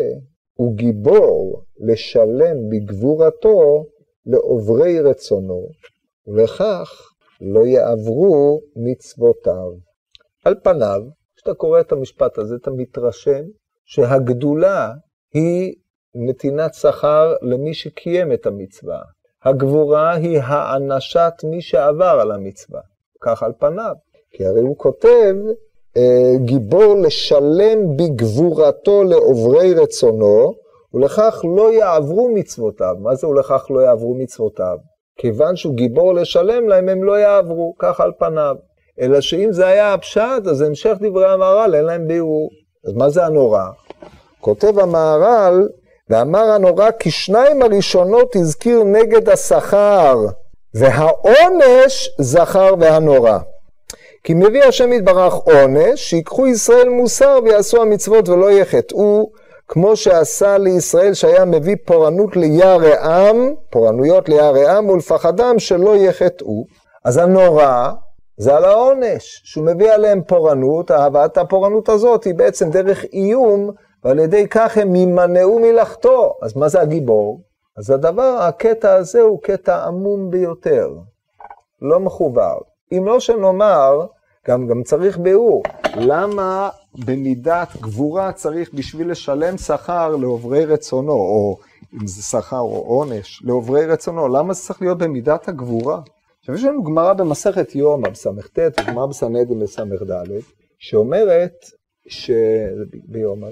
הוא 0.55 0.75
גיבור 0.75 1.63
לשלם 1.81 2.69
בגבורתו 2.71 3.85
לעוברי 4.27 5.01
רצונו, 5.01 5.69
ולכך 6.27 7.13
לא 7.41 7.67
יעברו 7.67 8.61
מצוותיו. 8.77 9.73
על 10.45 10.55
פניו, 10.63 11.01
כשאתה 11.37 11.55
קורא 11.55 11.81
את 11.81 11.93
המשפט 11.93 12.39
הזה, 12.39 12.55
אתה 12.63 12.71
מתרשם 12.71 13.43
שהגדולה 13.85 14.93
היא 15.35 15.75
נתינת 16.15 16.75
שכר 16.75 17.35
למי 17.43 17.75
שקיים 17.75 18.33
את 18.33 18.47
המצווה. 18.47 19.01
הגבורה 19.45 20.15
היא 20.15 20.41
הענשת 20.43 21.33
מי 21.45 21.63
שעבר 21.63 22.19
על 22.21 22.33
המצווה. 22.33 22.81
כך 23.21 23.43
על 23.43 23.53
פניו. 23.59 23.95
כי 24.31 24.47
הרי 24.47 24.61
הוא 24.61 24.77
כותב, 24.79 25.35
אה, 25.97 26.33
גיבור 26.45 26.95
לשלם 27.03 27.97
בגבורתו 27.97 29.05
לעוברי 29.05 29.75
רצונו, 29.75 30.53
ולכך 30.95 31.45
לא 31.57 31.73
יעברו 31.73 32.35
מצוותיו. 32.35 32.95
מה 33.01 33.15
זה 33.15 33.27
ולכך 33.27 33.67
לא 33.71 33.81
יעברו 33.81 34.15
מצוותיו? 34.15 34.77
כיוון 35.17 35.57
שהוא 35.57 35.75
גיבור 35.75 36.15
לשלם 36.15 36.69
להם, 36.69 36.89
הם 36.89 37.05
לא 37.05 37.19
יעברו, 37.19 37.75
כך 37.79 38.01
על 38.01 38.13
פניו. 38.19 38.57
אלא 39.01 39.21
שאם 39.21 39.53
זה 39.53 39.67
היה 39.67 39.95
הפשט, 39.95 40.47
אז 40.51 40.63
המשך 40.63 40.95
דברי 41.01 41.33
המהר"ל, 41.33 41.75
אין 41.75 41.85
להם 41.85 42.09
ביאור. 42.09 42.51
אז 42.87 42.93
מה 42.93 43.11
זה 43.11 43.25
הנורא? 43.25 43.65
כותב 44.41 44.79
המהר"ל, 44.79 45.69
ואמר 46.11 46.51
הנורא 46.51 46.91
כי 46.91 47.11
שניים 47.11 47.63
הראשונות 47.63 48.37
הזכיר 48.37 48.85
נגד 48.85 49.29
השכר, 49.29 50.27
והעונש 50.75 52.11
זכר 52.19 52.75
והנורא. 52.81 53.39
כי 54.25 54.35
מביא 54.35 54.65
השם 54.65 54.93
יתברך 54.93 55.35
עונש, 55.35 56.11
שיקחו 56.11 56.47
ישראל 56.47 56.89
מוסר 56.89 57.39
ויעשו 57.45 57.83
המצוות 57.83 58.29
ולא 58.29 58.51
יחטאו, 58.51 59.31
כמו 59.69 59.97
שעשה 59.97 60.59
לישראל 60.59 61.15
שהיה 61.15 61.45
מביא 61.45 61.77
פורענות 61.85 62.37
לירעם, 62.37 63.55
פורענויות 63.71 64.29
לירעם 64.29 64.89
ולפחדם 64.89 65.59
שלא 65.59 65.97
יחטאו. 65.97 66.65
אז 67.05 67.17
הנורא 67.17 67.91
זה 68.37 68.57
על 68.57 68.65
העונש, 68.65 69.43
שהוא 69.45 69.67
מביא 69.67 69.93
עליהם 69.93 70.23
פורענות, 70.23 70.91
אהבת 70.91 71.39
הפורענות 71.39 71.89
הזאת 71.89 72.25
היא 72.25 72.35
בעצם 72.35 72.71
דרך 72.71 73.05
איום, 73.13 73.71
ועל 74.05 74.19
ידי 74.19 74.49
כך 74.49 74.79
הם 74.79 74.95
יימנעו 74.95 75.59
מלחטוא. 75.59 76.33
אז 76.43 76.57
מה 76.57 76.69
זה 76.69 76.81
הגיבור? 76.81 77.41
אז 77.79 77.91
הדבר, 77.91 78.39
הקטע 78.41 78.95
הזה 78.95 79.21
הוא 79.21 79.43
קטע 79.43 79.85
עמום 79.85 80.31
ביותר, 80.31 80.91
לא 81.83 82.01
מחובר. 82.01 82.55
אם 82.93 83.03
לא 83.07 83.21
שנאמר, 83.21 84.07
גם, 84.49 84.67
גם 84.67 84.83
צריך 84.83 85.19
ביאור, 85.19 85.63
למה 86.01 86.69
במידת 87.07 87.69
גבורה 87.81 88.33
צריך 88.33 88.75
בשביל 88.75 89.11
לשלם 89.11 89.59
שכר 89.59 90.17
לעוברי 90.17 90.65
רצונו, 90.65 91.13
או 91.13 91.59
אם 91.95 92.07
זה 92.07 92.23
שכר 92.23 92.61
או 92.61 92.77
עונש, 92.77 93.43
לעוברי 93.45 93.87
רצונו, 93.87 94.29
למה 94.29 94.53
זה 94.53 94.61
צריך 94.61 94.83
להיות 94.83 94.99
במידת 94.99 95.49
הגבורה? 95.49 96.01
עכשיו 96.41 96.55
יש 96.55 96.65
לנו 96.65 96.83
גמרא 96.83 97.13
במסכת 97.13 97.75
יומא 97.75 98.09
בס"ט 98.09 98.59
וגמרא 98.59 99.07
בסנהדין 99.07 99.61
בס"ד, 99.61 99.83
שאומרת 100.79 101.65
ש... 102.09 102.31
ביומא, 103.09 103.49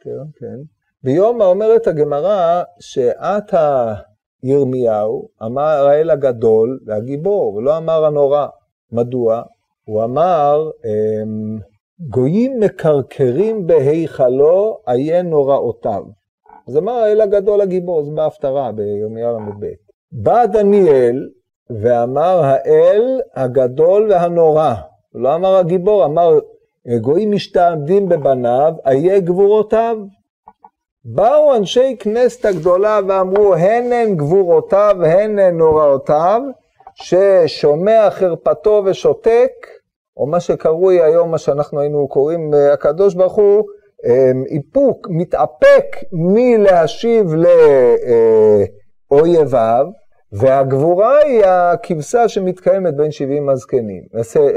כן, 0.00 0.10
כן. 0.38 0.56
ביומא 1.02 1.44
אומרת 1.44 1.86
הגמרא 1.86 2.62
שעתה 2.80 3.94
ירמיהו 4.42 5.28
אמר 5.42 5.86
האל 5.86 6.10
הגדול 6.10 6.78
והגיבור, 6.86 7.54
ולא 7.54 7.76
אמר 7.76 8.04
הנורא. 8.04 8.46
מדוע? 8.92 9.42
הוא 9.84 10.04
אמר, 10.04 10.70
אמ, 10.84 11.58
גויים 12.00 12.60
מקרקרים 12.60 13.66
בהיכלו, 13.66 14.78
איה 14.88 15.22
נוראותיו. 15.22 16.02
אז 16.68 16.76
אמר 16.76 16.92
האל 16.92 17.20
הגדול 17.20 17.60
הגיבור, 17.60 18.02
זה 18.02 18.10
בהפטרה 18.10 18.72
בירמיהו 18.72 19.40
ל"ב. 19.40 19.66
בא 20.12 20.46
דניאל 20.46 21.28
ואמר 21.70 22.40
האל 22.44 23.20
הגדול 23.34 24.10
והנורא. 24.10 24.74
לא 25.14 25.34
אמר 25.34 25.56
הגיבור, 25.56 26.04
אמר 26.04 26.38
גויים 27.00 27.32
משתעמדים 27.32 28.08
בבניו, 28.08 28.74
איה 28.86 29.20
גבורותיו. 29.20 29.96
באו 31.04 31.56
אנשי 31.56 31.96
כנסת 32.00 32.44
הגדולה 32.44 33.00
ואמרו, 33.08 33.54
הן 33.54 33.92
הן 33.92 34.16
גבורותיו, 34.16 34.96
הן 35.04 35.38
הן 35.38 35.58
נוראותיו, 35.58 36.42
ששומע 36.94 38.10
חרפתו 38.10 38.82
ושותק, 38.84 39.52
או 40.16 40.26
מה 40.26 40.40
שקרוי 40.40 41.02
היום, 41.02 41.30
מה 41.30 41.38
שאנחנו 41.38 41.80
היינו 41.80 42.08
קוראים, 42.08 42.50
הקדוש 42.72 43.14
ברוך 43.14 43.34
הוא, 43.34 43.64
אמ, 44.04 44.44
איפוק, 44.50 45.08
מתאפק 45.10 45.96
מלהשיב 46.12 47.34
לאויביו, 49.10 49.86
והגבורה 50.32 51.18
היא 51.18 51.44
הכבשה 51.44 52.28
שמתקיימת 52.28 52.96
בין 52.96 53.10
70 53.10 53.48
הזקנים, 53.48 54.02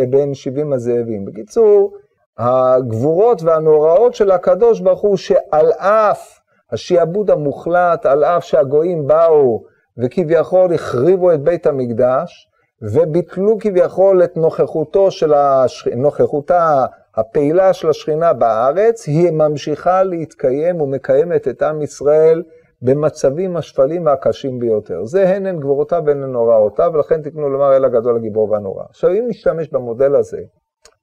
בין 0.10 0.34
70 0.34 0.74
הזאבים. 0.74 1.26
בקיצור, 1.26 1.94
הגבורות 2.38 3.44
והנוראות 3.44 4.16
של 4.16 4.32
הקדוש 4.32 4.80
ברוך 4.80 5.02
הוא, 5.02 5.18
שעל 5.18 5.72
אף 5.78 6.40
השעבוד 6.72 7.30
המוחלט, 7.32 8.06
על 8.06 8.24
אף 8.24 8.44
שהגויים 8.44 9.08
באו 9.08 9.64
וכביכול 9.98 10.74
החריבו 10.74 11.34
את 11.34 11.42
בית 11.42 11.68
המקדש, 11.68 12.49
וביטלו 12.82 13.58
כביכול 13.60 14.24
את 14.24 14.38
נוכחותו 14.38 15.12
של 15.12 15.34
השכ... 15.34 15.88
נוכחותה 15.88 16.86
הפעילה 17.16 17.74
של 17.74 17.90
השכינה 17.90 18.34
בארץ, 18.34 19.08
היא 19.08 19.32
ממשיכה 19.32 20.04
להתקיים 20.04 20.82
ומקיימת 20.82 21.48
את 21.48 21.62
עם 21.62 21.82
ישראל 21.82 22.44
במצבים 22.82 23.58
השפלים 23.58 24.06
והקשים 24.06 24.60
ביותר. 24.60 25.06
זה 25.06 25.30
הן 25.30 25.46
הן 25.46 25.60
גבורותיו 25.60 26.04
והן 26.06 26.24
הן 26.24 26.32
נוראותיו, 26.32 26.92
ולכן 26.94 27.22
תקנו 27.22 27.50
לומר 27.50 27.76
אל 27.76 27.86
הגדול 27.86 28.16
הגיבור 28.16 28.52
והנורא. 28.52 28.84
עכשיו, 28.90 29.10
אם 29.10 29.26
נשתמש 29.28 29.70
במודל 29.70 30.16
הזה, 30.16 30.40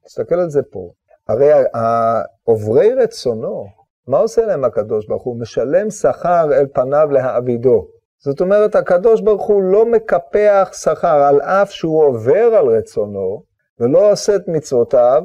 תסתכל 0.05 0.35
על 0.35 0.51
זה 0.51 0.63
פה, 0.71 0.91
הרי 1.29 1.51
עוברי 2.45 2.95
רצונו, 2.95 3.67
מה 4.09 4.19
עושה 4.19 4.47
להם 4.47 4.65
הקדוש 4.65 5.07
ברוך 5.07 5.23
הוא? 5.23 5.41
משלם 5.41 5.91
שכר 5.91 6.49
אל 6.53 6.67
פניו 6.73 7.09
להעבידו. 7.11 7.96
זאת 8.25 8.41
אומרת, 8.41 8.75
הקדוש 8.77 9.21
ברוך 9.21 9.47
הוא 9.47 9.63
לא 9.63 9.87
מקפח 9.87 10.71
שכר, 10.73 11.23
על 11.23 11.41
אף 11.41 11.71
שהוא 11.71 12.05
עובר 12.05 12.55
על 12.59 12.67
רצונו 12.67 13.43
ולא 13.81 14.13
עושה 14.13 14.37
את 14.37 14.49
מצוותיו, 14.49 15.23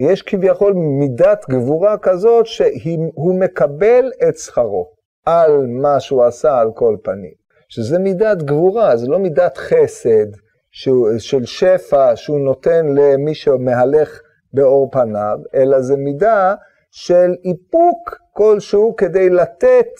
יש 0.00 0.22
כביכול 0.22 0.72
מידת 0.72 1.44
גבורה 1.50 1.98
כזאת 1.98 2.46
שהוא 2.46 3.40
מקבל 3.40 4.10
את 4.28 4.38
שכרו 4.38 4.92
על 5.26 5.66
מה 5.66 6.00
שהוא 6.00 6.24
עשה 6.24 6.58
על 6.58 6.70
כל 6.74 6.96
פנים. 7.02 7.32
שזה 7.68 7.98
מידת 7.98 8.42
גבורה, 8.42 8.96
זה 8.96 9.06
לא 9.08 9.18
מידת 9.18 9.56
חסד 9.56 10.26
שהוא, 10.70 11.08
של 11.18 11.44
שפע 11.44 12.16
שהוא 12.16 12.40
נותן 12.40 12.86
למי 12.86 13.34
שמהלך 13.34 14.20
באור 14.52 14.90
פניו, 14.90 15.38
אלא 15.54 15.80
זה 15.80 15.96
מידה 15.96 16.54
של 16.90 17.34
איפוק 17.44 18.18
כלשהו 18.32 18.96
כדי 18.96 19.30
לתת 19.30 19.90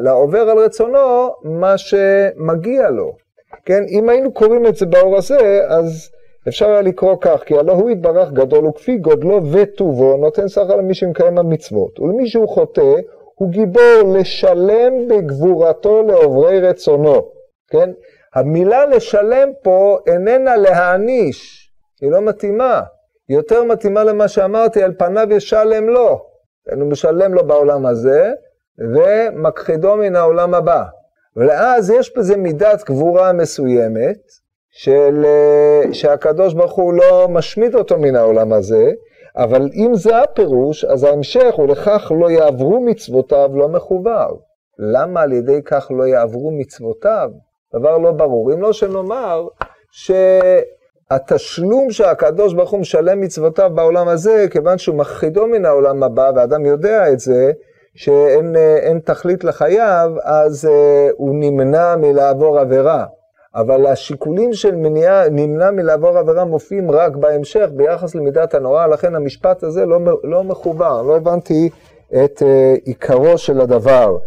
לעובר 0.00 0.40
על 0.40 0.58
רצונו 0.58 1.34
מה 1.44 1.78
שמגיע 1.78 2.90
לו. 2.90 3.12
כן, 3.64 3.82
אם 3.88 4.08
היינו 4.08 4.32
קוראים 4.32 4.66
את 4.66 4.76
זה 4.76 4.86
באור 4.86 5.16
הזה, 5.16 5.60
אז 5.68 6.10
אפשר 6.48 6.70
היה 6.70 6.82
לקרוא 6.82 7.16
כך, 7.20 7.42
כי 7.46 7.58
הלא 7.58 7.72
הוא 7.72 7.90
יתברך 7.90 8.32
גדול 8.32 8.66
וכפי 8.66 8.98
גודלו 8.98 9.40
וטובו 9.52 10.16
נותן 10.16 10.48
שכר 10.48 10.76
למי 10.76 10.94
שמקיים 10.94 11.38
המצוות, 11.38 12.00
ולמי 12.00 12.28
שהוא 12.28 12.48
חוטא, 12.48 12.94
הוא 13.34 13.50
גיבור 13.50 14.14
לשלם 14.14 15.08
בגבורתו 15.08 16.02
לעוברי 16.02 16.60
רצונו, 16.60 17.28
כן? 17.70 17.90
המילה 18.34 18.86
לשלם 18.86 19.48
פה 19.62 19.98
איננה 20.06 20.56
להעניש, 20.56 21.70
היא 22.00 22.10
לא 22.10 22.20
מתאימה. 22.20 22.82
היא 23.28 23.36
יותר 23.36 23.64
מתאימה 23.64 24.04
למה 24.04 24.28
שאמרתי, 24.28 24.82
על 24.82 24.92
פניו 24.98 25.26
ישלם 25.30 25.88
לו. 25.88 26.24
הוא 26.72 26.84
משלם 26.84 27.34
לו 27.34 27.46
בעולם 27.46 27.86
הזה, 27.86 28.32
ומכחידו 28.78 29.96
מן 29.96 30.16
העולם 30.16 30.54
הבא. 30.54 30.84
ואז 31.36 31.90
יש 31.90 32.16
בזה 32.16 32.36
מידת 32.36 32.84
גבורה 32.84 33.32
מסוימת, 33.32 34.18
של, 34.70 35.24
שהקדוש 35.92 36.54
ברוך 36.54 36.72
הוא 36.72 36.92
לא 36.92 37.28
משמיד 37.28 37.74
אותו 37.74 37.98
מן 37.98 38.16
העולם 38.16 38.52
הזה, 38.52 38.90
אבל 39.36 39.70
אם 39.74 39.94
זה 39.94 40.22
הפירוש, 40.22 40.84
אז 40.84 41.04
ההמשך 41.04 41.54
הוא 41.54 41.68
לכך 41.68 42.12
לא 42.20 42.30
יעברו 42.30 42.80
מצוותיו 42.80 43.50
לא 43.54 43.68
מחובר. 43.68 44.28
למה 44.78 45.20
על 45.20 45.32
ידי 45.32 45.60
כך 45.64 45.90
לא 45.90 46.04
יעברו 46.04 46.50
מצוותיו? 46.50 47.30
דבר 47.74 47.98
לא 47.98 48.10
ברור. 48.10 48.52
אם 48.52 48.62
לא 48.62 48.72
שנאמר 48.72 49.46
שהתשלום 51.10 51.90
שהקדוש 51.90 52.54
ברוך 52.54 52.70
הוא 52.70 52.80
משלם 52.80 53.20
מצוותיו 53.20 53.70
בעולם 53.74 54.08
הזה, 54.08 54.46
כיוון 54.50 54.78
שהוא 54.78 54.96
מכחידו 54.96 55.46
מן 55.46 55.64
העולם 55.64 56.02
הבא, 56.02 56.30
ואדם 56.36 56.66
יודע 56.66 57.12
את 57.12 57.20
זה, 57.20 57.52
שאין 57.98 58.56
תכלית 59.04 59.44
לחייו, 59.44 60.12
אז 60.22 60.64
uh, 60.64 61.12
הוא 61.16 61.34
נמנע 61.34 61.96
מלעבור 61.96 62.58
עבירה. 62.58 63.04
אבל 63.54 63.86
השיקולים 63.86 64.52
של 64.52 64.76
מניעה, 64.76 65.28
נמנע 65.28 65.70
מלעבור 65.70 66.18
עבירה 66.18 66.44
מופיעים 66.44 66.90
רק 66.90 67.16
בהמשך 67.16 67.68
ביחס 67.76 68.14
למידת 68.14 68.54
הנורא, 68.54 68.86
לכן 68.86 69.14
המשפט 69.14 69.62
הזה 69.62 69.86
לא, 69.86 69.98
לא 70.24 70.44
מחובר, 70.44 71.02
לא 71.02 71.16
הבנתי 71.16 71.70
את 72.24 72.42
uh, 72.42 72.44
עיקרו 72.84 73.38
של 73.38 73.60
הדבר. 73.60 74.18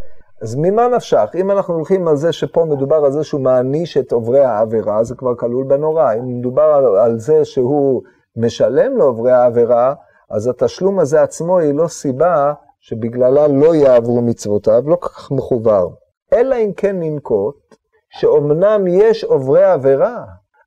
אז 0.41 0.55
ממה 0.55 0.87
נפשך? 0.87 1.31
אם 1.35 1.51
אנחנו 1.51 1.73
הולכים 1.73 2.07
על 2.07 2.15
זה 2.15 2.31
שפה 2.31 2.65
מדובר 2.65 3.05
על 3.05 3.11
זה 3.11 3.23
שהוא 3.23 3.41
מעניש 3.41 3.97
את 3.97 4.11
עוברי 4.11 4.43
העבירה, 4.43 5.03
זה 5.03 5.15
כבר 5.15 5.35
כלול 5.35 5.65
בנורא. 5.67 6.13
אם 6.13 6.39
מדובר 6.39 6.63
על, 6.63 6.85
על 6.85 7.19
זה 7.19 7.45
שהוא 7.45 8.01
משלם 8.37 8.97
לעוברי 8.97 9.31
העבירה, 9.31 9.93
אז 10.29 10.47
התשלום 10.47 10.99
הזה 10.99 11.21
עצמו 11.21 11.59
היא 11.59 11.73
לא 11.73 11.87
סיבה 11.87 12.53
שבגללה 12.81 13.47
לא 13.47 13.75
יעברו 13.75 14.21
מצוותיו, 14.21 14.83
לא 14.89 14.95
כל 14.95 15.09
כך 15.09 15.31
מחובר. 15.31 15.87
אלא 16.33 16.55
אם 16.55 16.71
כן 16.77 16.99
ננקוט, 16.99 17.75
שאומנם 18.09 18.87
יש 18.87 19.23
עוברי 19.23 19.63
עבירה, 19.63 20.23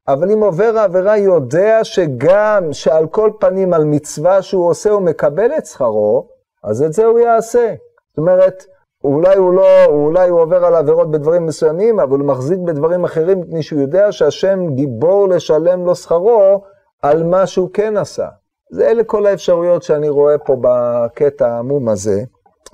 אבל 0.08 0.30
אם 0.30 0.42
עובר 0.42 0.72
העבירה 0.78 1.16
יודע 1.16 1.84
שגם, 1.84 2.72
שעל 2.72 3.06
כל 3.06 3.30
פנים 3.40 3.72
על 3.72 3.84
מצווה 3.84 4.42
שהוא 4.42 4.68
עושה 4.68 4.90
הוא 4.90 5.02
מקבל 5.02 5.50
את 5.58 5.66
שכרו, 5.66 6.28
אז 6.64 6.82
את 6.82 6.92
זה 6.92 7.04
הוא 7.04 7.18
יעשה. 7.18 7.74
זאת 8.10 8.18
אומרת, 8.18 8.64
אולי 9.04 9.36
הוא 9.36 9.54
לא, 9.54 9.84
אולי 9.84 10.28
הוא 10.28 10.40
עובר 10.40 10.64
על 10.64 10.74
עבירות 10.74 11.10
בדברים 11.10 11.46
מסוימים, 11.46 12.00
אבל 12.00 12.18
הוא 12.18 12.28
מחזיק 12.28 12.58
בדברים 12.58 13.04
אחרים, 13.04 13.40
מפני 13.40 13.62
שהוא 13.62 13.80
יודע 13.80 14.12
שהשם 14.12 14.74
גיבור 14.74 15.28
לשלם 15.28 15.84
לו 15.84 15.94
שכרו 15.94 16.62
על 17.02 17.24
מה 17.24 17.46
שהוא 17.46 17.70
כן 17.72 17.96
עשה. 17.96 18.28
זה 18.74 18.90
אלה 18.90 19.04
כל 19.04 19.26
האפשרויות 19.26 19.82
שאני 19.82 20.08
רואה 20.08 20.38
פה 20.38 20.56
בקטע 20.60 21.48
העמום 21.48 21.88
הזה. 21.88 22.24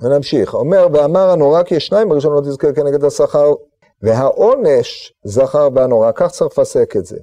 ונמשיך. 0.01 0.53
אומר, 0.53 0.87
ואמר 0.93 1.29
הנורא 1.29 1.63
כי 1.63 1.75
יש 1.75 1.87
שניים, 1.87 2.11
הראשון 2.11 2.33
לא 2.33 2.41
תזכר 2.41 2.73
כנגד 2.73 3.03
השכר, 3.03 3.53
והעונש 4.01 5.13
זכר 5.23 5.69
והנורא, 5.75 6.11
כך 6.15 6.31
צריך 6.31 6.51
לפסק 6.51 6.95
את 6.97 7.05
זה. 7.05 7.17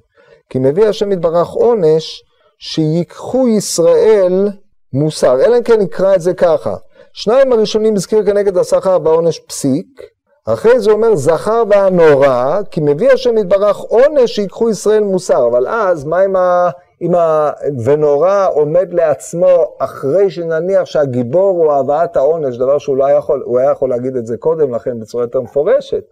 כי 0.50 0.58
מביא 0.58 0.87
השם 0.87 1.12
יתברך 1.12 1.49
עונש 1.49 2.23
שיקחו 2.58 3.49
ישראל 3.49 4.49
מוסר, 4.92 5.40
אלא 5.44 5.58
אם 5.58 5.62
כן 5.62 5.80
נקרא 5.80 6.14
את 6.14 6.20
זה 6.20 6.35
ככה. 6.35 6.76
שניים 7.12 7.52
הראשונים 7.52 7.94
הזכיר 7.94 8.26
כנגד 8.26 8.58
השכר 8.58 8.99
בעונש 8.99 9.38
פסיק, 9.38 10.02
אחרי 10.47 10.80
זה 10.80 10.90
אומר 10.90 11.16
זכר 11.16 11.62
והנורא, 11.70 12.61
כי 12.70 12.80
מביא 12.80 13.11
השם 13.11 13.38
יתברך 13.38 13.76
עונש 13.76 14.35
שיקחו 14.35 14.70
ישראל 14.70 15.02
מוסר, 15.02 15.47
אבל 15.47 15.66
אז 15.68 16.04
מה 16.04 16.20
עם 16.20 16.37
ה... 16.37 16.70
אם 17.02 17.14
ה... 17.14 17.50
ונורא 17.85 18.47
עומד 18.55 18.93
לעצמו 18.93 19.75
אחרי 19.78 20.31
שנניח 20.31 20.85
שהגיבור 20.85 21.64
הוא 21.64 21.73
הבאת 21.73 22.17
העונש, 22.17 22.57
דבר 22.57 22.78
שהוא 22.78 22.97
לא 22.97 23.07
היה 23.07 23.17
יכול, 23.17 23.43
הוא 23.45 23.59
היה 23.59 23.71
יכול 23.71 23.90
להגיד 23.90 24.17
את 24.17 24.26
זה 24.26 24.37
קודם 24.37 24.75
לכן 24.75 25.00
בצורה 25.00 25.25
יותר 25.25 25.40
מפורשת, 25.40 26.05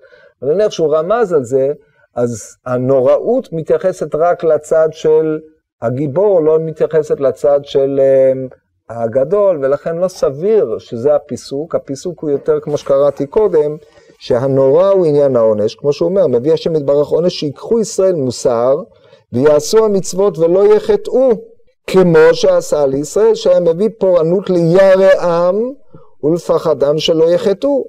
אבל 0.43 0.55
נניח 0.55 0.71
שהוא 0.71 0.97
רמז 0.97 1.33
על 1.33 1.45
זה, 1.45 1.73
אז 2.15 2.57
הנוראות 2.67 3.53
מתייחסת 3.53 4.15
רק 4.15 4.45
לצד 4.45 4.89
של 4.93 5.39
הגיבור, 5.83 6.43
לא 6.43 6.59
מתייחסת 6.59 7.21
לצד 7.21 7.61
של 7.63 8.01
אמ, 8.01 8.49
הגדול, 8.91 9.65
ולכן 9.65 9.97
לא 9.97 10.09
סביר 10.09 10.79
שזה 10.79 11.15
הפיסוק, 11.15 11.75
הפיסוק 11.75 12.21
הוא 12.21 12.31
יותר 12.31 12.61
כמו 12.61 12.79
שקראתי 12.79 13.27
קודם, 13.27 13.77
שהנורא 14.19 14.89
הוא 14.89 15.07
עניין 15.07 15.37
העונש, 15.37 15.75
כמו 15.75 15.93
שהוא 15.93 16.09
אומר, 16.09 16.27
מביא 16.27 16.53
השם 16.53 16.77
יתברך 16.77 17.09
עונש 17.09 17.35
שיקחו 17.35 17.81
ישראל 17.81 18.15
מוסר, 18.15 18.77
ויעשו 19.37 19.85
המצוות 19.85 20.39
ולא 20.39 20.75
יחטאו, 20.75 21.31
כמו 21.87 22.19
שעשה 22.33 22.87
לישראל, 22.87 23.35
שהיה 23.35 23.61
מביא 23.61 23.89
פורענות 23.99 24.51
ליראם 24.51 25.57
ולפחדם 26.23 26.99
שלא 26.99 27.31
יחטאו. 27.31 27.85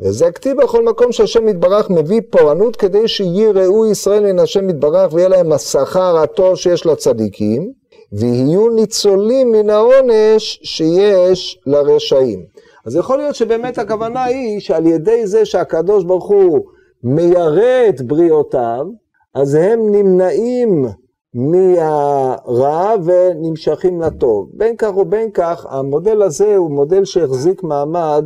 וזה 0.00 0.30
כתיב 0.32 0.62
בכל 0.62 0.84
מקום 0.84 1.12
שהשם 1.12 1.48
יתברך 1.48 1.90
מביא 1.90 2.20
פורענות 2.30 2.76
כדי 2.76 3.08
שיראו 3.08 3.86
ישראל 3.86 4.32
מן 4.32 4.38
השם 4.38 4.70
יתברך 4.70 5.12
ויהיה 5.12 5.28
להם 5.28 5.52
השכר 5.52 6.16
הטוב 6.16 6.56
שיש 6.56 6.86
לצדיקים, 6.86 7.72
ויהיו 8.12 8.68
ניצולים 8.68 9.52
מן 9.52 9.70
העונש 9.70 10.60
שיש 10.62 11.60
לרשעים. 11.66 12.44
אז 12.86 12.96
יכול 12.96 13.18
להיות 13.18 13.34
שבאמת 13.34 13.78
הכוונה 13.78 14.24
היא 14.24 14.60
שעל 14.60 14.86
ידי 14.86 15.26
זה 15.26 15.44
שהקדוש 15.44 16.04
ברוך 16.04 16.28
הוא 16.28 16.60
מיירא 17.04 17.88
את 17.88 18.00
בריאותיו, 18.00 18.86
אז 19.34 19.54
הם 19.54 19.80
נמנעים 19.90 20.84
מהרע 21.34 22.94
ונמשכים 23.04 24.00
לטוב. 24.00 24.50
בין 24.54 24.76
כך 24.78 24.96
ובין 24.96 25.30
כך, 25.30 25.66
המודל 25.68 26.22
הזה 26.22 26.56
הוא 26.56 26.70
מודל 26.70 27.04
שהחזיק 27.04 27.62
מעמד 27.62 28.24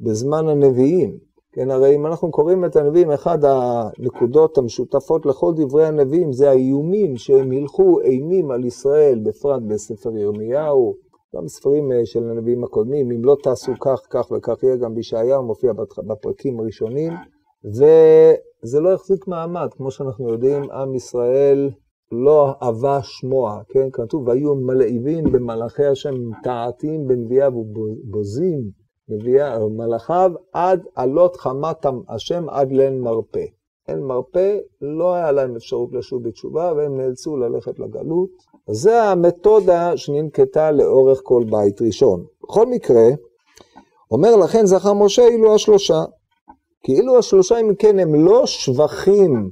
בזמן 0.00 0.48
הנביאים. 0.48 1.18
כן, 1.52 1.70
הרי 1.70 1.94
אם 1.96 2.06
אנחנו 2.06 2.30
קוראים 2.30 2.64
את 2.64 2.76
הנביאים, 2.76 3.10
אחד 3.10 3.38
הנקודות 3.44 4.58
המשותפות 4.58 5.26
לכל 5.26 5.52
דברי 5.56 5.86
הנביאים 5.86 6.32
זה 6.32 6.50
האיומים 6.50 7.16
שהם 7.16 7.50
הילכו 7.50 8.00
אימים 8.00 8.50
על 8.50 8.64
ישראל, 8.64 9.18
בפרט 9.18 9.62
בספר 9.62 10.16
ירמיהו, 10.16 10.94
גם 11.36 11.48
ספרים 11.48 11.92
אה, 11.92 12.06
של 12.06 12.30
הנביאים 12.30 12.64
הקודמים, 12.64 13.10
אם 13.10 13.24
לא 13.24 13.36
תעשו 13.42 13.72
כך, 13.80 14.00
כך 14.10 14.30
וכך 14.30 14.62
יהיה 14.62 14.76
גם 14.76 14.94
בישעיהו, 14.94 15.42
מופיע 15.42 15.72
בפרקים 16.06 16.60
הראשונים, 16.60 17.12
וזה 17.64 18.80
לא 18.80 18.92
החזיק 18.94 19.28
מעמד, 19.28 19.68
כמו 19.76 19.90
שאנחנו 19.90 20.28
יודעים, 20.28 20.70
עם 20.70 20.94
ישראל 20.94 21.70
לא 22.12 22.54
אבה 22.60 22.98
שמוע, 23.02 23.60
כן, 23.68 23.88
כתוב, 23.92 24.28
והיו 24.28 24.54
מלאיבים 24.54 25.24
במלאכי 25.32 25.84
השם, 25.84 26.14
תעתים 26.42 27.06
בנביאיו 27.08 27.52
ובוזים. 27.56 28.86
מלאכיו 29.70 30.32
עד 30.52 30.86
עלות 30.94 31.36
חמת 31.36 31.86
השם 32.08 32.48
עד 32.48 32.72
לאין 32.72 33.00
מרפא. 33.00 33.44
אין 33.88 34.00
מרפא, 34.00 34.58
לא 34.80 35.14
היה 35.14 35.32
להם 35.32 35.56
אפשרות 35.56 35.88
לשוב 35.92 36.28
בתשובה 36.28 36.72
והם 36.76 36.96
נאלצו 36.96 37.36
ללכת 37.36 37.78
לגלות. 37.78 38.30
זה 38.70 39.02
המתודה 39.02 39.96
שננקטה 39.96 40.70
לאורך 40.70 41.20
כל 41.22 41.44
בית 41.50 41.82
ראשון. 41.82 42.24
בכל 42.42 42.66
מקרה, 42.66 43.04
אומר 44.10 44.36
לכן 44.36 44.66
זכר 44.66 44.92
משה 44.92 45.22
אילו 45.22 45.54
השלושה. 45.54 46.04
כי 46.86 46.94
אילו 46.94 47.18
השלושה 47.18 47.60
אם 47.60 47.74
כן 47.78 47.98
הם 47.98 48.14
לא 48.14 48.46
שבחים, 48.46 49.50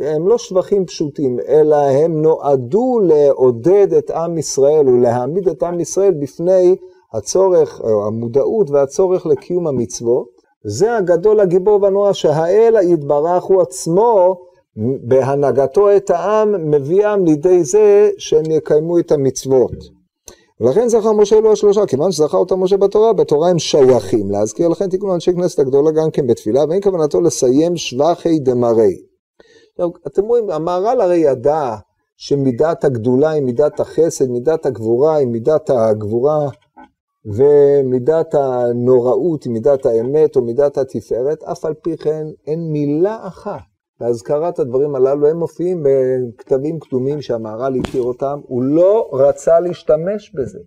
הם 0.00 0.28
לא 0.28 0.38
שבחים 0.38 0.86
פשוטים, 0.86 1.36
אלא 1.48 1.76
הם 1.76 2.22
נועדו 2.22 3.00
לעודד 3.02 3.92
את 3.92 4.10
עם 4.10 4.38
ישראל 4.38 4.88
ולהעמיד 4.88 5.48
את 5.48 5.62
עם 5.62 5.80
ישראל 5.80 6.14
בפני 6.14 6.76
הצורך, 7.12 7.80
או 7.84 8.06
המודעות 8.06 8.70
והצורך 8.70 9.26
לקיום 9.26 9.66
המצוות, 9.66 10.26
זה 10.64 10.96
הגדול 10.96 11.40
הגיבור 11.40 11.82
והנורא 11.82 12.12
שהאל 12.12 12.74
יתברך 12.82 13.42
הוא 13.42 13.62
עצמו 13.62 14.36
בהנהגתו 15.02 15.96
את 15.96 16.10
העם 16.10 16.70
מביאם 16.70 17.24
לידי 17.24 17.64
זה 17.64 18.10
שהם 18.18 18.50
יקיימו 18.50 18.98
את 18.98 19.12
המצוות. 19.12 20.01
ולכן 20.62 20.88
זכר 20.88 21.12
משה 21.12 21.38
אלו 21.38 21.52
השלושה, 21.52 21.86
כיוון 21.86 22.12
שזכר 22.12 22.38
אותם 22.38 22.60
משה 22.60 22.76
בתורה, 22.76 23.12
בתורה 23.12 23.50
הם 23.50 23.58
שייכים. 23.58 24.30
להזכיר 24.30 24.68
לכן 24.68 24.88
תיקון 24.88 25.10
אנשי 25.10 25.32
כנסת 25.32 25.58
הגדולה 25.58 25.90
גם 25.90 26.10
כן 26.10 26.26
בתפילה, 26.26 26.64
ואין 26.68 26.82
כוונתו 26.82 27.20
לסיים 27.20 27.76
שבחי 27.76 28.38
דמרי. 28.38 28.96
עכשיו, 29.72 29.88
אתם 30.06 30.22
רואים, 30.24 30.50
המהר"ל 30.50 31.00
הרי 31.00 31.16
ידע 31.16 31.74
שמידת 32.16 32.84
הגדולה 32.84 33.30
היא 33.30 33.42
מידת 33.42 33.80
החסד, 33.80 34.30
מידת 34.30 34.66
הגבורה 34.66 35.16
היא 35.16 35.26
מידת 35.26 35.70
הגבורה 35.70 36.48
ומידת 37.24 38.34
הנוראות 38.34 39.44
היא 39.44 39.52
מידת 39.52 39.86
האמת 39.86 40.36
או 40.36 40.42
מידת 40.42 40.78
התפארת, 40.78 41.42
אף 41.42 41.64
על 41.64 41.74
פי 41.74 41.96
כן 41.96 42.26
אין 42.46 42.72
מילה 42.72 43.18
אחת 43.26 43.71
להזכרת 44.02 44.58
הדברים 44.58 44.94
הללו, 44.94 45.28
הם 45.28 45.36
מופיעים 45.36 45.82
בכתבים 45.82 46.78
קדומים 46.78 47.22
שהמהר"ל 47.22 47.80
הכיר 47.80 48.02
אותם, 48.02 48.40
הוא 48.42 48.62
לא 48.62 49.10
רצה 49.12 49.60
להשתמש 49.60 50.32
בזה. 50.34 50.58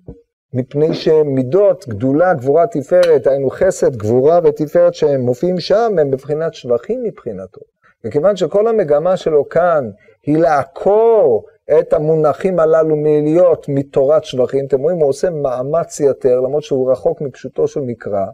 מפני 0.54 0.94
שמידות, 0.94 1.86
גדולה, 1.88 2.34
גבורה, 2.34 2.68
תפארת, 2.68 3.28
היינו 3.28 3.50
חסד, 3.50 3.96
גבורה 3.96 4.40
ותפארת 4.44 4.94
שהם 4.94 5.22
מופיעים 5.22 5.60
שם, 5.60 5.96
הם 6.02 6.12
בבחינת 6.12 6.54
שבחים 6.54 7.04
מבחינתו. 7.04 7.62
וכיוון 8.06 8.36
שכל 8.36 8.68
המגמה 8.68 9.18
שלו 9.18 9.50
כאן 9.50 9.90
היא 10.26 10.38
לעקור 10.38 11.46
את 11.80 11.94
המונחים 11.94 12.60
הללו 12.60 12.96
מלהיות 12.96 13.66
מתורת 13.70 14.24
שבחים. 14.24 14.66
אתם 14.66 14.82
רואים, 14.82 14.98
הוא 14.98 15.10
עושה 15.10 15.30
מאמץ 15.30 16.00
יתר, 16.00 16.40
למרות 16.40 16.64
שהוא 16.64 16.92
רחוק 16.92 17.22
מפשוטו 17.22 17.68
של 17.68 17.80
מקרא, 17.82 18.26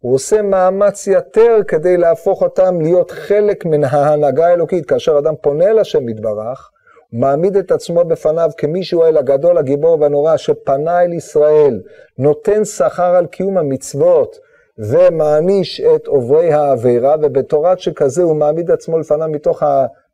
הוא 0.00 0.14
עושה 0.14 0.42
מאמץ 0.42 1.06
יתר 1.06 1.56
כדי 1.68 1.96
להפוך 1.96 2.42
אותם 2.42 2.80
להיות 2.80 3.10
חלק 3.10 3.64
מן 3.64 3.84
ההנהגה 3.84 4.46
האלוקית. 4.46 4.86
כאשר 4.86 5.18
אדם 5.18 5.34
פונה 5.40 5.72
לשם 5.72 6.08
יתברך, 6.08 6.70
הוא 7.10 7.20
מעמיד 7.20 7.56
את 7.56 7.70
עצמו 7.70 8.04
בפניו 8.04 8.50
כמישהו 8.56 9.04
האל 9.04 9.16
הגדול, 9.16 9.58
הגיבור 9.58 10.00
והנורא, 10.00 10.36
שפנה 10.36 11.02
אל 11.02 11.12
ישראל, 11.12 11.80
נותן 12.18 12.64
שכר 12.64 13.14
על 13.14 13.26
קיום 13.26 13.58
המצוות, 13.58 14.36
ומעניש 14.78 15.80
את 15.80 16.06
עוברי 16.06 16.52
העבירה, 16.52 17.16
ובתורת 17.22 17.78
שכזה 17.78 18.22
הוא 18.22 18.36
מעמיד 18.36 18.70
עצמו 18.70 18.98
לפניו 18.98 19.28
מתוך. 19.28 19.62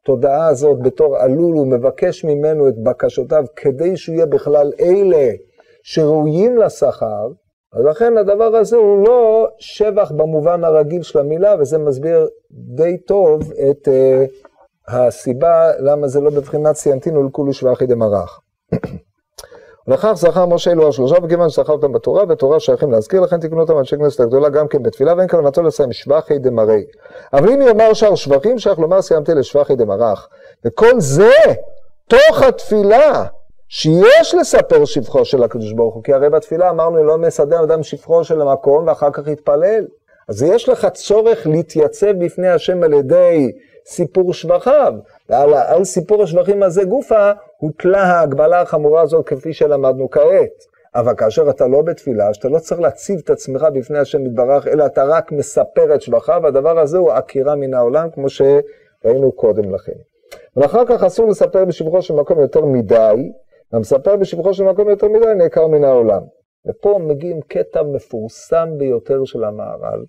התודעה 0.07 0.47
הזאת 0.47 0.83
בתור 0.83 1.17
עלול, 1.17 1.57
הוא 1.57 1.67
מבקש 1.67 2.25
ממנו 2.25 2.69
את 2.69 2.79
בקשותיו 2.79 3.45
כדי 3.57 3.97
שהוא 3.97 4.15
יהיה 4.15 4.27
בכלל 4.27 4.73
אלה 4.81 5.31
שראויים 5.83 6.59
לשכר, 6.59 7.29
אז 7.77 7.85
לכן 7.85 8.17
הדבר 8.17 8.57
הזה 8.57 8.77
הוא 8.77 9.07
לא 9.07 9.49
שבח 9.59 10.11
במובן 10.11 10.65
הרגיל 10.65 11.03
של 11.03 11.19
המילה, 11.19 11.55
וזה 11.61 11.79
מסביר 11.79 12.29
די 12.51 12.99
טוב 12.99 13.53
את 13.71 13.89
uh, 13.89 14.49
הסיבה 14.89 15.71
למה 15.79 16.09
זה 16.09 16.21
לא 16.21 16.31
בבחינת 16.31 16.77
סיינתינו 16.77 17.29
לכולו 17.29 17.53
שבחי 17.53 17.87
דמרח. 17.87 18.41
ולכך 19.89 20.13
זכר 20.15 20.47
משה 20.47 20.71
אלו 20.71 20.89
השלושה, 20.89 21.15
וכיוון 21.23 21.51
שזכר 21.51 21.73
אותם 21.73 21.93
בתורה, 21.93 22.25
ותורה 22.29 22.61
שייכים 22.61 22.93
להזכיר, 22.93 23.21
לכן 23.21 23.41
תקנו 23.41 23.61
אותם 23.61 23.79
אנשי 23.79 23.97
כנסת 23.97 24.21
הגדולה 24.21 24.49
גם 24.49 24.69
כן 24.69 24.83
בתפילה, 24.83 25.15
ואין 25.17 25.29
כוונתו 25.29 25.63
לסיים 25.63 25.93
שבחי 25.93 26.39
דמרי. 26.39 26.85
אבל 27.33 27.51
אם 27.51 27.63
יאמר 27.63 27.93
שאר 27.93 28.15
שבחים, 28.15 28.59
שייך 28.59 28.79
לומר 28.79 29.03
סיימתי 29.03 29.35
לשבחי 29.35 29.77
דמרח. 29.77 30.29
וכל 30.65 31.01
זה 31.01 31.33
תוך 32.09 32.43
התפילה, 32.43 33.25
שיש 33.69 34.35
לספר 34.35 34.85
שבחו 34.85 35.25
של 35.25 35.43
הקדוש 35.43 35.73
ברוך 35.73 35.95
הוא, 35.95 36.03
כי 36.03 36.13
הרי 36.13 36.31
בתפילה 36.31 36.71
אמרנו 36.71 37.05
לא 37.05 37.19
מסדר 37.19 37.65
אדם 37.65 37.83
שבחו 37.83 38.25
של 38.25 38.41
המקום 38.41 38.87
ואחר 38.87 39.11
כך 39.13 39.29
יתפלל. 39.29 39.87
אז 40.29 40.43
יש 40.43 40.69
לך 40.69 40.87
צורך 40.95 41.47
להתייצב 41.47 42.13
בפני 42.19 42.49
השם 42.49 42.83
על 42.83 42.93
ידי 42.93 43.53
סיפור 43.87 44.35
שבחיו, 44.35 44.95
ועל 45.29 45.55
על 45.55 45.85
סיפור 45.85 46.23
השבחים 46.23 46.63
הזה 46.63 46.85
גופה 46.85 47.31
הוטלה 47.59 48.03
ההגבלה 48.03 48.61
החמורה 48.61 49.03
הזאת 49.03 49.27
כפי 49.27 49.53
שלמדנו 49.53 50.11
כעת. 50.11 50.77
אבל 50.95 51.15
כאשר 51.15 51.51
אתה 51.51 51.67
לא 51.67 51.83
בתפילה, 51.83 52.35
שאתה 52.35 52.49
לא 52.49 52.59
צריך 52.59 52.81
להציב 52.81 53.21
את 53.25 53.31
עצמך 53.31 53.67
בפני 53.75 53.99
השם 53.99 54.27
יתברך, 54.27 54.67
אלא 54.67 54.87
אתה 54.87 55.05
רק 55.05 55.33
מספר 55.33 55.95
את 55.95 56.03
שבחיו, 56.03 56.41
והדבר 56.43 56.79
הזה 56.79 56.99
הוא 56.99 57.13
עקירה 57.13 57.55
מן 57.55 57.75
העולם, 57.75 58.09
כמו 58.11 58.27
שראינו 58.29 59.33
קודם 59.33 59.75
לכן. 59.75 59.93
ואחר 60.57 60.85
כך 60.87 61.03
אסור 61.03 61.29
לספר 61.29 61.65
בשבחו 61.65 62.03
של 62.03 62.15
מקום 62.15 62.41
יותר 62.41 62.65
מדי, 62.65 63.33
המספר 63.73 64.17
בשבחו 64.17 64.55
של 64.55 64.65
מקום 64.65 64.89
יותר 64.89 65.09
מדי 65.09 65.35
נעקר 65.37 65.67
מן 65.67 65.85
העולם. 65.85 66.23
ופה 66.67 66.99
מגיעים 66.99 67.41
קטע 67.41 67.83
מפורסם 67.83 68.69
ביותר 68.79 69.25
של 69.25 69.45
המהר"ל, 69.45 70.05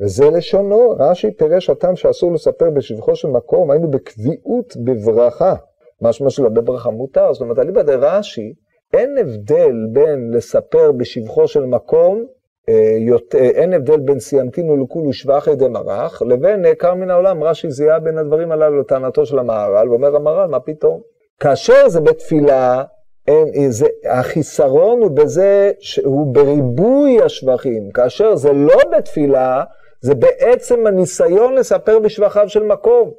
וזה 0.00 0.30
לשונו, 0.30 0.90
רש"י 0.98 1.30
פירש 1.30 1.70
הטעם 1.70 1.96
שאסור 1.96 2.32
לספר 2.32 2.70
בשבחו 2.70 3.16
של 3.16 3.28
מקום, 3.28 3.70
היינו 3.70 3.90
בקביעות 3.90 4.76
בברכה, 4.76 5.54
משמע 6.02 6.30
שלא 6.30 6.48
בברכה 6.48 6.90
מותר, 6.90 7.32
זאת 7.32 7.40
אומרת, 7.40 7.58
אליבא 7.58 7.82
דרש"י, 7.82 8.54
אין 8.92 9.18
הבדל 9.18 9.86
בין 9.92 10.30
לספר 10.34 10.92
בשבחו 10.92 11.48
של 11.48 11.64
מקום, 11.64 12.26
אה, 12.68 12.96
אין 13.34 13.72
הבדל 13.72 14.00
בין 14.00 14.20
סיימתינו 14.20 14.76
לכולו 14.76 15.12
שבחי 15.12 15.56
דמרח, 15.56 16.22
לבין 16.22 16.62
נעקר 16.62 16.94
מן 16.94 17.10
העולם, 17.10 17.44
רש"י 17.44 17.70
זיהה 17.70 17.98
בין 17.98 18.18
הדברים 18.18 18.52
הללו 18.52 18.80
לטענתו 18.80 19.26
של 19.26 19.38
המהר"ל, 19.38 19.88
ואומר 19.90 20.16
המהר"ל, 20.16 20.50
מה 20.50 20.60
פתאום? 20.60 21.00
כאשר 21.40 21.88
זה 21.88 22.00
בתפילה, 22.00 22.84
אין, 23.28 23.70
זה, 23.70 23.86
החיסרון 24.10 25.02
הוא 25.02 25.10
בזה 25.10 25.72
שהוא 25.80 26.34
בריבוי 26.34 27.22
השבחים, 27.22 27.90
כאשר 27.90 28.36
זה 28.36 28.52
לא 28.52 28.78
בתפילה, 28.96 29.64
זה 30.00 30.14
בעצם 30.14 30.86
הניסיון 30.86 31.54
לספר 31.54 31.98
בשבחיו 31.98 32.48
של 32.48 32.62
מקום, 32.62 33.10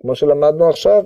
כמו 0.00 0.14
שלמדנו 0.14 0.68
עכשיו. 0.68 1.04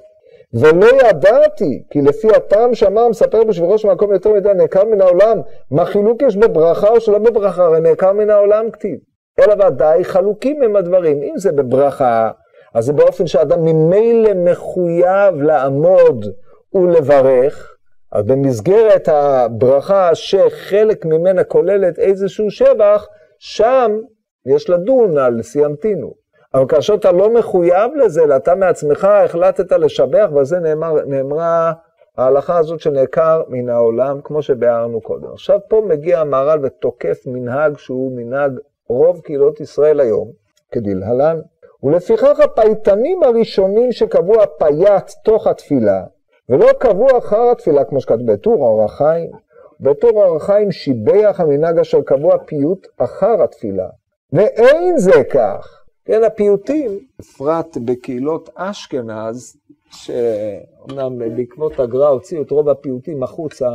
ולא 0.55 0.87
ידעתי, 1.09 1.83
כי 1.91 2.03
לפי 2.03 2.29
הטעם 2.37 2.75
שאמר 2.75 3.09
מספר 3.09 3.45
בשבחו 3.45 3.79
של 3.79 3.89
מקום 3.89 4.13
יותר 4.13 4.33
מדי 4.33 4.55
נעקר 4.55 4.85
מן 4.85 5.01
העולם, 5.01 5.41
מה 5.71 5.85
חילוק 5.85 6.23
יש 6.23 6.37
בברכה 6.37 6.89
או 6.89 7.01
שלא 7.01 7.19
בברכה, 7.19 7.65
הרי 7.65 7.81
נעקר 7.81 8.13
מן 8.13 8.31
העולם 8.31 8.71
כתיב. 8.71 8.99
אלא 9.41 9.67
ודאי 9.67 10.05
חלוקים 10.05 10.63
הם 10.63 10.77
הדברים, 10.77 11.23
אם 11.23 11.35
זה 11.37 11.53
בברכה, 11.53 12.31
אז 12.75 12.85
זה 12.85 12.93
באופן 12.93 13.27
שאדם 13.27 13.65
ממילא 13.65 14.35
מחויב 14.35 15.43
לעמוד 15.43 16.27
ולברך, 16.75 17.77
אז 18.13 18.25
במסגרת 18.25 19.09
הברכה 19.09 20.15
שחלק 20.15 21.05
ממנה 21.05 21.45
כוללת 21.45 21.99
איזשהו 21.99 22.51
שבח, 22.51 23.09
שם 23.39 24.01
יש 24.47 24.71
לדון 24.71 25.19
על 25.19 25.43
סיימתינו. 25.43 26.15
אבל 26.55 26.65
כאשר 26.69 26.95
אתה 26.95 27.13
לא 27.13 27.35
מחויב 27.35 27.91
לזה, 28.05 28.37
אתה 28.37 28.55
מעצמך 28.55 29.05
החלטת 29.05 29.73
לשבח, 29.73 30.29
ועל 30.35 30.45
זה 30.45 30.59
נאמר, 30.59 31.05
נאמרה 31.07 31.73
ההלכה 32.19 32.59
הזאת 32.59 32.81
שנעקר 32.81 33.43
מן 33.49 33.69
העולם, 33.69 34.21
כמו 34.25 34.43
שביארנו 34.43 35.01
קודם. 35.01 35.33
עכשיו 35.33 35.59
פה 35.69 35.83
מגיע 35.89 36.21
המהר"ל 36.21 36.59
ותוקף 36.63 37.19
מנהג 37.27 37.77
שהוא 37.77 38.13
מנהג 38.17 38.53
רוב 38.89 39.21
קהילות 39.21 39.61
ישראל 39.61 40.01
היום, 40.01 40.31
כדלהלן. 40.73 41.41
ולפיכך 41.83 42.41
הפייטנים 42.41 43.23
הראשונים 43.23 43.93
שקבעו 43.93 44.43
הפייט 44.43 45.11
תוך 45.25 45.47
התפילה, 45.47 46.05
ולא 46.49 46.73
קבעו 46.79 47.19
אחר 47.19 47.51
התפילה, 47.51 47.85
כמו 47.85 48.01
שכתוב 48.01 48.33
בטור 48.33 48.55
אור 48.55 48.85
החיים, 48.85 49.31
בטור 49.81 50.11
אור 50.11 50.37
החיים 50.37 50.73
שיבח 50.73 51.37
המנהג 51.39 51.79
אשר 51.79 52.03
קבוע 52.03 52.39
פיוט 52.47 52.87
אחר 52.99 53.43
התפילה. 53.43 53.89
ואין 54.33 54.99
זה 54.99 55.25
כך. 55.31 55.81
כן, 56.05 56.25
הפיוטים, 56.25 56.99
בפרט 57.19 57.77
בקהילות 57.85 58.51
אשכנז, 58.55 59.57
שאומנם 59.91 61.37
בעקבות 61.37 61.81
הגר"א 61.81 62.09
הוציאו 62.09 62.43
את 62.43 62.51
רוב 62.51 62.69
הפיוטים 62.69 63.23
החוצה 63.23 63.69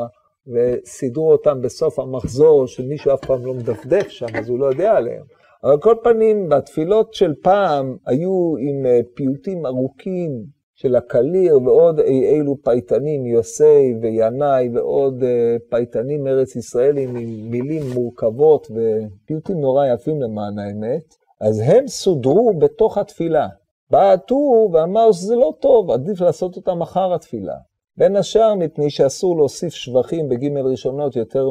וסידרו 0.47 1.32
אותם 1.32 1.62
בסוף 1.62 1.99
המחזור, 1.99 2.67
שמישהו 2.67 3.13
אף 3.13 3.25
פעם 3.25 3.45
לא 3.45 3.54
מדפדף 3.54 4.08
שם, 4.10 4.25
אז 4.39 4.49
הוא 4.49 4.60
לא 4.60 4.65
יודע 4.65 4.95
עליהם. 4.95 5.23
אבל 5.63 5.78
כל 5.82 5.95
פנים, 6.04 6.49
בתפילות 6.49 7.13
של 7.13 7.34
פעם 7.41 7.97
היו 8.06 8.56
עם 8.60 8.86
אה, 8.86 8.99
פיוטים 9.13 9.65
ארוכים 9.65 10.45
של 10.75 10.95
הקליר 10.95 11.61
ועוד 11.63 11.99
אי 11.99 12.25
אילו 12.25 12.55
פייטנים, 12.63 13.25
יוסי 13.25 13.95
וינאי 14.01 14.69
ועוד 14.73 15.23
אה, 15.23 15.55
פייטנים 15.69 16.27
ארץ 16.27 16.55
ישראלים 16.55 17.15
עם 17.15 17.51
מילים 17.51 17.83
מורכבות 17.93 18.67
ופיוטים 18.71 19.61
נורא 19.61 19.85
יפים 19.85 20.21
למען 20.21 20.59
האמת, 20.59 21.15
אז 21.41 21.61
הם 21.65 21.88
סודרו 21.88 22.53
בתוך 22.59 22.97
התפילה. 22.97 23.47
בא 23.89 24.11
הטור 24.11 24.69
ואמר 24.73 25.11
שזה 25.11 25.35
לא 25.35 25.53
טוב, 25.59 25.91
עדיף 25.91 26.21
לעשות 26.21 26.55
אותם 26.55 26.81
אחר 26.81 27.13
התפילה. 27.13 27.55
בין 27.97 28.15
השאר 28.15 28.55
מפני 28.55 28.89
שאסור 28.89 29.38
להוסיף 29.38 29.73
שבחים 29.73 30.29
בגימל 30.29 30.61
ראשונות 30.61 31.15
יותר 31.15 31.49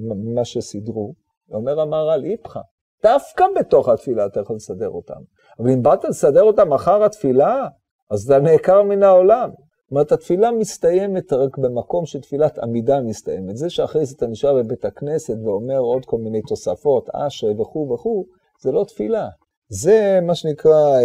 ממה 0.00 0.44
שסידרו. 0.44 1.14
אומר 1.52 1.80
המהר"ל 1.80 2.24
איפכא, 2.24 2.60
דווקא 3.02 3.44
בתוך 3.60 3.88
התפילה 3.88 4.26
אתה 4.26 4.40
יכול 4.40 4.56
לסדר 4.56 4.88
אותם. 4.88 5.20
אבל 5.58 5.70
אם 5.70 5.82
באת 5.82 6.04
לסדר 6.04 6.42
אותם 6.42 6.72
אחר 6.72 7.04
התפילה, 7.04 7.66
אז 8.10 8.24
אתה 8.24 8.38
נעקר 8.38 8.82
מן 8.82 9.02
העולם. 9.02 9.50
זאת 9.50 9.90
אומרת, 9.90 10.12
התפילה 10.12 10.50
מסתיימת 10.50 11.32
רק 11.32 11.58
במקום 11.58 12.06
שתפילת 12.06 12.58
עמידה 12.58 13.00
מסתיימת. 13.00 13.56
זה 13.56 13.70
שאחרי 13.70 14.06
זה 14.06 14.14
אתה 14.16 14.26
נשאר 14.26 14.54
בבית 14.54 14.84
הכנסת 14.84 15.36
ואומר 15.44 15.78
עוד 15.78 16.04
כל 16.04 16.18
מיני 16.18 16.42
תוספות, 16.42 17.08
אשרי 17.12 17.54
וכו' 17.60 17.90
וכו', 17.94 18.24
זה 18.62 18.72
לא 18.72 18.84
תפילה. 18.84 19.28
זה 19.68 20.18
מה 20.22 20.34
שנקרא 20.34 20.98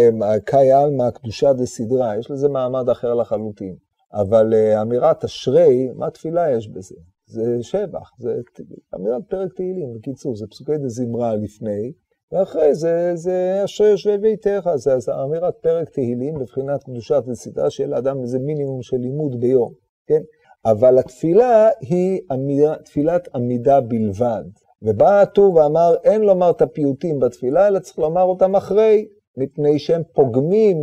קאי 0.44 0.72
עלמא, 0.72 1.10
קדושה 1.10 1.52
דסדרה, 1.52 2.18
יש 2.18 2.30
לזה 2.30 2.48
מעמד 2.48 2.88
אחר 2.88 3.14
לחלוטין. 3.14 3.76
אבל 4.12 4.54
אה, 4.54 4.82
אמירת 4.82 5.24
אשרי, 5.24 5.88
מה 5.94 6.10
תפילה 6.10 6.50
יש 6.50 6.68
בזה? 6.68 6.94
זה 7.26 7.58
שבח, 7.62 8.10
זה 8.18 8.40
אמירת 8.94 9.22
פרק 9.28 9.52
תהילים, 9.54 9.94
בקיצור, 9.94 10.36
זה 10.36 10.46
פסוקי 10.46 10.78
דזמרה 10.78 11.36
לפני, 11.36 11.92
ואחרי 12.32 12.74
זה, 12.74 13.10
זה 13.14 13.60
אשר 13.64 13.84
יושבי 13.84 14.18
ביתך, 14.18 14.70
זה, 14.74 14.98
זה 14.98 15.12
אמירת 15.22 15.54
פרק 15.60 15.90
תהילים 15.90 16.34
בבחינת 16.34 16.84
קדושת 16.84 17.22
וסדרה 17.26 17.70
של 17.70 17.86
לאדם 17.86 18.22
איזה 18.22 18.38
מינימום 18.38 18.82
של 18.82 18.96
לימוד 18.96 19.40
ביום, 19.40 19.72
כן? 20.06 20.22
אבל 20.64 20.98
התפילה 20.98 21.68
היא 21.80 22.20
אמירה, 22.32 22.76
תפילת 22.76 23.28
עמידה 23.34 23.80
בלבד. 23.80 24.44
ובא 24.82 25.20
הטור 25.20 25.54
ואמר, 25.54 25.94
אין 26.04 26.20
לומר 26.22 26.50
את 26.50 26.62
הפיוטים 26.62 27.18
בתפילה, 27.20 27.68
אלא 27.68 27.78
צריך 27.78 27.98
לומר 27.98 28.22
אותם 28.22 28.56
אחרי, 28.56 29.08
מפני 29.36 29.78
שהם 29.78 30.02
פוגמים 30.14 30.76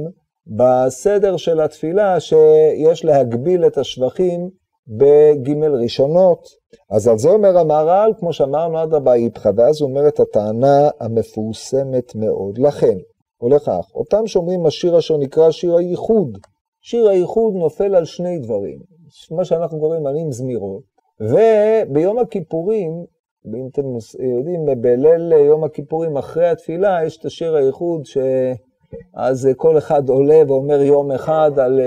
בסדר 0.47 1.37
של 1.37 1.61
התפילה, 1.61 2.19
שיש 2.19 3.05
להגביל 3.05 3.65
את 3.65 3.77
השבחים 3.77 4.49
בגימל 4.87 5.75
ראשונות. 5.75 6.47
אז 6.89 7.07
על 7.07 7.17
זה 7.17 7.29
אומר 7.29 7.57
המהר"ל, 7.57 8.11
כמו 8.19 8.33
שאמרנו 8.33 8.77
עד 8.77 8.93
הבא 8.93 9.13
איפכא, 9.13 9.51
ואז 9.55 9.81
הוא 9.81 9.89
אומר 9.89 10.07
את 10.07 10.19
הטענה 10.19 10.89
המפורסמת 10.99 12.15
מאוד. 12.15 12.57
לכן, 12.57 12.97
ולכך, 13.41 13.91
אותם 13.95 14.27
שאומרים 14.27 14.65
השיר 14.65 14.97
אשר 14.97 15.17
נקרא 15.17 15.51
שיר 15.51 15.75
הייחוד. 15.75 16.37
שיר 16.81 17.09
הייחוד 17.09 17.53
נופל 17.53 17.95
על 17.95 18.05
שני 18.05 18.39
דברים, 18.39 18.79
מה 19.31 19.45
שאנחנו 19.45 19.79
קוראים 19.79 20.07
עלים 20.07 20.31
זמירות, 20.31 20.83
וביום 21.19 22.19
הכיפורים, 22.19 23.05
אם 23.45 23.67
אתם 23.71 23.83
יודעים, 24.37 24.81
בליל 24.81 25.31
יום 25.31 25.63
הכיפורים 25.63 26.17
אחרי 26.17 26.47
התפילה, 26.47 27.05
יש 27.05 27.17
את 27.17 27.25
השיר 27.25 27.55
הייחוד 27.55 28.05
ש... 28.05 28.17
אז 29.15 29.49
כל 29.57 29.77
אחד 29.77 30.09
עולה 30.09 30.41
ואומר 30.47 30.81
יום 30.81 31.11
אחד 31.11 31.51
על 31.59 31.79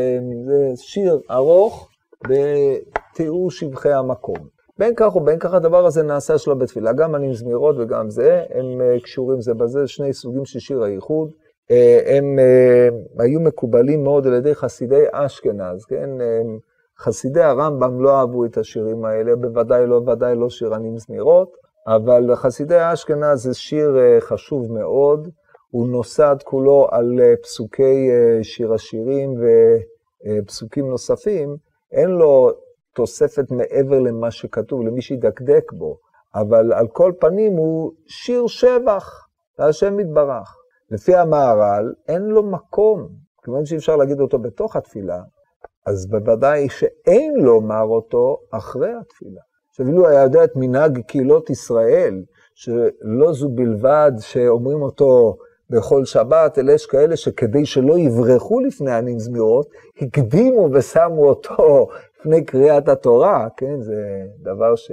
זה 0.46 0.72
שיר 0.76 1.20
ארוך, 1.30 1.88
בתיאור 2.28 3.50
שבחי 3.50 3.92
המקום. 3.92 4.54
בין 4.78 4.94
כך 4.96 5.16
ובין 5.16 5.38
כך 5.38 5.54
הדבר 5.54 5.86
הזה 5.86 6.02
נעשה 6.02 6.38
שלא 6.38 6.54
בתפילה. 6.54 6.92
גם 6.92 7.14
אני 7.14 7.34
זמירות 7.34 7.76
וגם 7.78 8.10
זה, 8.10 8.44
הם 8.50 8.80
אה, 8.80 9.00
קשורים 9.00 9.40
זה 9.40 9.54
בזה, 9.54 9.86
שני 9.86 10.12
סוגים 10.12 10.44
של 10.44 10.58
שיר 10.58 10.82
הייחוד. 10.82 11.30
אה, 11.70 12.00
הם 12.06 12.38
אה, 12.38 12.88
היו 13.18 13.40
מקובלים 13.40 14.04
מאוד 14.04 14.26
על 14.26 14.34
ידי 14.34 14.54
חסידי 14.54 15.04
אשכנז, 15.12 15.84
כן? 15.84 16.10
חסידי 16.98 17.42
הרמב"ם 17.42 18.02
לא 18.02 18.20
אהבו 18.20 18.44
את 18.44 18.58
השירים 18.58 19.04
האלה, 19.04 19.36
בוודאי 19.36 19.86
לא, 19.86 19.94
ודאי 19.94 20.36
לא 20.36 20.50
שירנים 20.50 20.98
זמירות, 20.98 21.56
אבל 21.86 22.34
חסידי 22.34 22.76
אשכנז 22.92 23.42
זה 23.42 23.54
שיר 23.54 23.96
חשוב 24.20 24.72
מאוד, 24.72 25.28
הוא 25.70 25.88
נוסד 25.88 26.36
כולו 26.44 26.88
על 26.90 27.20
פסוקי 27.42 28.10
שיר 28.42 28.72
השירים 28.72 29.34
ופסוקים 30.40 30.88
נוספים, 30.88 31.56
אין 31.94 32.10
לו 32.10 32.50
תוספת 32.94 33.50
מעבר 33.50 33.98
למה 33.98 34.30
שכתוב, 34.30 34.82
למי 34.82 35.02
שידקדק 35.02 35.72
בו, 35.72 35.98
אבל 36.34 36.72
על 36.72 36.88
כל 36.88 37.12
פנים 37.18 37.52
הוא 37.52 37.92
שיר 38.06 38.46
שבח 38.46 39.28
להשם 39.58 40.00
יתברך. 40.00 40.56
לפי 40.90 41.14
המהר"ל, 41.14 41.94
אין 42.08 42.22
לו 42.22 42.42
מקום, 42.42 43.08
כיוון 43.44 43.66
שאי 43.66 43.76
אפשר 43.76 43.96
להגיד 43.96 44.20
אותו 44.20 44.38
בתוך 44.38 44.76
התפילה, 44.76 45.22
אז 45.86 46.06
בוודאי 46.06 46.68
שאין 46.68 47.34
לומר 47.34 47.82
אותו 47.82 48.38
אחרי 48.50 48.92
התפילה. 49.00 49.40
עכשיו, 49.70 49.86
אילו 49.86 50.08
היה 50.08 50.22
יודע 50.22 50.44
את 50.44 50.56
מנהג 50.56 51.00
קהילות 51.00 51.50
ישראל, 51.50 52.22
שלא 52.54 53.32
זו 53.32 53.48
בלבד 53.48 54.12
שאומרים 54.18 54.82
אותו 54.82 55.36
בכל 55.70 56.04
שבת, 56.04 56.58
אלא 56.58 56.72
יש 56.72 56.86
כאלה 56.86 57.16
שכדי 57.16 57.66
שלא 57.66 57.98
יברחו 57.98 58.60
לפני 58.60 58.92
ענין 58.92 59.18
זמירות, 59.18 59.66
הקדימו 60.02 60.68
ושמו 60.72 61.28
אותו 61.28 61.88
לפני 62.18 62.44
קריאת 62.44 62.88
התורה, 62.88 63.48
כן? 63.56 63.80
זה 63.80 64.22
דבר 64.42 64.76
ש... 64.76 64.90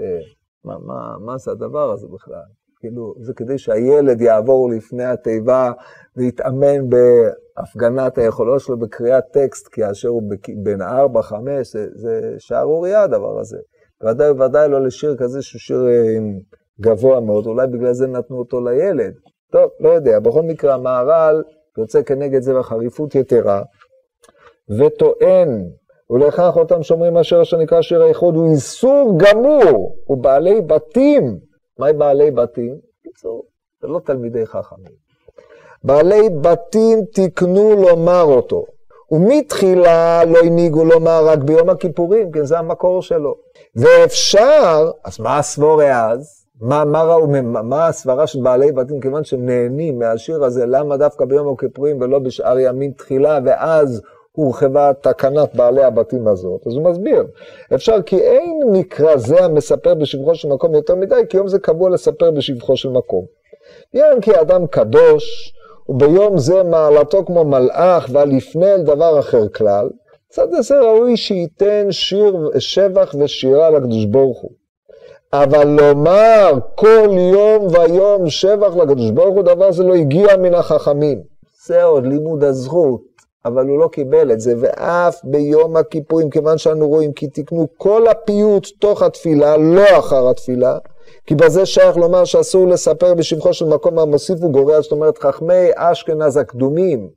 מה, 0.65 0.75
מה, 0.86 1.15
מה 1.25 1.38
זה 1.38 1.51
הדבר 1.51 1.91
הזה 1.91 2.07
בכלל? 2.13 2.43
כאילו, 2.79 3.13
זה 3.19 3.34
כדי 3.34 3.57
שהילד 3.57 4.21
יעבור 4.21 4.69
לפני 4.69 5.03
התיבה 5.03 5.71
ויתאמן 6.17 6.89
בהפגנת 6.89 8.17
היכולות 8.17 8.62
שלו 8.62 8.79
בקריאת 8.79 9.23
טקסט, 9.34 9.67
כאשר 9.71 10.10
הוא 10.10 10.23
בן 10.63 10.81
ארבע, 10.81 11.21
חמש, 11.21 11.71
זה, 11.73 11.88
זה 11.95 12.36
שערורייה 12.38 13.03
הדבר 13.03 13.39
הזה. 13.39 13.57
ודאי 14.03 14.31
וודאי 14.31 14.69
לא 14.69 14.86
לשיר 14.86 15.15
כזה 15.17 15.41
שהוא 15.41 15.60
שיר 15.60 15.88
אה, 15.88 16.17
גבוה 16.81 17.19
מאוד, 17.19 17.45
אולי 17.45 17.67
בגלל 17.67 17.93
זה 17.93 18.07
נתנו 18.07 18.38
אותו 18.38 18.62
לילד. 18.62 19.13
טוב, 19.52 19.70
לא 19.80 19.90
יודע. 19.90 20.20
בכל 20.20 20.42
מקרה, 20.42 20.74
המהר"ל 20.74 21.44
יוצא 21.78 22.04
כנגד 22.04 22.42
זה 22.42 22.54
בחריפות 22.54 23.16
יתרה, 23.16 23.62
וטוען, 24.80 25.70
ולכך 26.10 26.54
אותם 26.56 26.84
שומרים 26.84 27.18
אשר 27.18 27.42
אשר 27.42 27.58
נקרא 27.58 27.82
שיר 27.82 28.02
האיחוד, 28.02 28.36
הוא 28.36 28.52
איסור 28.52 29.18
גמור, 29.18 29.96
הוא 30.06 30.18
בעלי 30.18 30.62
בתים. 30.62 31.40
מהי 31.80 31.94
בעלי 31.94 32.32
בתים? 32.32 32.78
בקיצור, 33.00 33.44
זה 33.82 33.88
לא 33.88 34.00
תלמידי 34.00 34.46
חכמים. 34.46 35.02
בעלי 35.84 36.30
בתים 36.30 37.06
תיקנו 37.14 37.76
לומר 37.76 38.24
אותו, 38.24 38.66
ומתחילה 39.12 40.26
לא 40.26 40.40
הנהיגו 40.40 40.86
לומר 40.86 41.26
רק 41.26 41.40
ביום 41.40 41.70
הכיפורים, 41.70 42.32
כן, 42.32 42.46
זה 42.46 42.60
המקור 42.60 43.02
שלו. 43.02 43.36
ואפשר, 43.76 44.92
אז 45.06 45.20
מה 45.20 45.38
הסבורי 45.38 45.96
אז? 45.96 46.40
מה, 46.62 46.86
מה 46.86 47.04
ראו, 47.04 47.28
מה 47.43 47.88
הסברה 47.88 48.28
של 48.28 48.41
בעלי 48.41 48.71
בתים, 48.71 49.00
כיוון 49.00 49.24
שהם 49.24 49.45
נהנים 49.45 50.00
מהשיר 50.00 50.43
הזה, 50.43 50.65
למה 50.65 50.97
דווקא 50.97 51.26
ביום 51.26 51.54
הכיפורים 51.54 52.02
ולא 52.02 52.19
בשאר 52.19 52.60
ימים 52.60 52.91
תחילה, 52.91 53.39
ואז 53.45 54.02
הורחבה 54.32 54.91
תקנת 55.02 55.56
בעלי 55.56 55.84
הבתים 55.84 56.28
הזאת? 56.28 56.67
אז 56.67 56.74
הוא 56.74 56.84
מסביר, 56.84 57.24
אפשר 57.76 58.02
כי 58.02 58.19
אין 58.19 58.60
מקרא 58.71 59.17
זה 59.17 59.45
המספר 59.45 59.93
בשבחו 59.93 60.36
של 60.36 60.47
מקום 60.47 60.76
יותר 60.76 60.95
מדי, 60.95 61.21
כי 61.30 61.38
יום 61.38 61.47
זה 61.47 61.60
קבוע 61.60 61.89
לספר 61.89 62.32
בשבחו 62.32 62.78
של 62.78 62.89
מקום. 62.89 63.26
יען 63.93 64.21
כי 64.21 64.41
אדם 64.41 64.67
קדוש, 64.67 65.54
וביום 65.89 66.38
זה 66.38 66.63
מעלתו 66.63 67.26
כמו 67.26 67.45
מלאך, 67.45 68.10
ועל 68.12 68.32
יפנה 68.32 68.74
אל 68.74 68.82
דבר 68.82 69.19
אחר 69.19 69.47
כלל, 69.47 69.89
צד 70.30 70.47
זה 70.60 70.80
ראוי 70.80 71.17
שייתן 71.17 71.88
שיר 71.91 72.50
שבח 72.60 73.15
ושירה 73.19 73.69
לקדוש 73.69 74.06
ברוך 74.06 74.41
הוא. 74.41 74.61
אבל 75.34 75.67
לומר 75.67 76.60
כל 76.76 77.08
יום 77.34 77.67
ויום 77.67 78.30
שבח 78.30 78.76
לקדוש 78.76 79.12
ברוך 79.12 79.36
הוא, 79.36 79.44
דבר 79.44 79.72
זה 79.72 79.84
לא 79.84 79.96
הגיע 79.96 80.38
מן 80.38 80.54
החכמים. 80.54 81.22
זה 81.65 81.84
עוד 81.84 82.06
לימוד 82.06 82.44
הזכות, 82.44 83.02
אבל 83.46 83.67
הוא 83.67 83.80
לא 83.80 83.88
קיבל 83.91 84.32
את 84.32 84.39
זה, 84.39 84.54
ואף 84.60 85.20
ביום 85.24 85.78
הכיפורים, 85.78 86.30
כיוון 86.30 86.58
שאנו 86.58 86.88
רואים 86.88 87.13
כי 87.13 87.28
תקנו 87.28 87.67
כל 87.78 88.08
הפיוט 88.08 88.67
תוך 88.80 89.02
התפילה, 89.02 89.58
לא 89.58 90.00
אחר 90.00 90.30
התפילה, 90.30 90.78
כי 91.26 91.36
בזה 91.36 91.65
שייך 91.65 91.98
לומר 91.98 92.26
שאסור 92.26 92.67
לספר 92.67 93.13
בשבחו 93.13 93.54
של 93.54 93.65
מקום 93.65 94.00
המוסיף 94.00 94.44
וגורע, 94.44 94.82
זאת 94.82 94.91
אומרת 94.91 95.17
חכמי 95.17 95.70
אשכנז 95.76 96.38
הקדומים, 96.38 97.10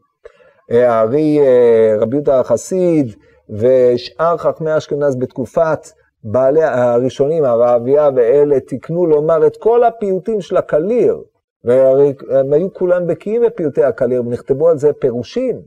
אה, 0.70 0.92
הארי 0.92 1.38
אה, 1.40 1.96
רבי 2.00 2.16
יהודה 2.16 2.40
החסיד 2.40 3.14
ושאר 3.50 4.36
חכמי 4.36 4.76
אשכנז 4.76 5.16
בתקופת 5.16 5.88
בעלי 6.24 6.62
הראשונים, 6.62 7.44
הרעביה 7.44 8.08
ואלה, 8.16 8.60
תיקנו 8.60 9.06
לומר 9.06 9.46
את 9.46 9.56
כל 9.56 9.84
הפיוטים 9.84 10.40
של 10.40 10.56
הקליר, 10.56 11.22
והם 11.64 12.52
היו 12.52 12.74
כולם 12.74 13.06
בקיאים 13.06 13.42
בפיוטי 13.42 13.84
הקליר, 13.84 14.22
ונכתבו 14.26 14.68
על 14.68 14.78
זה 14.78 14.92
פירושים. 14.92 15.62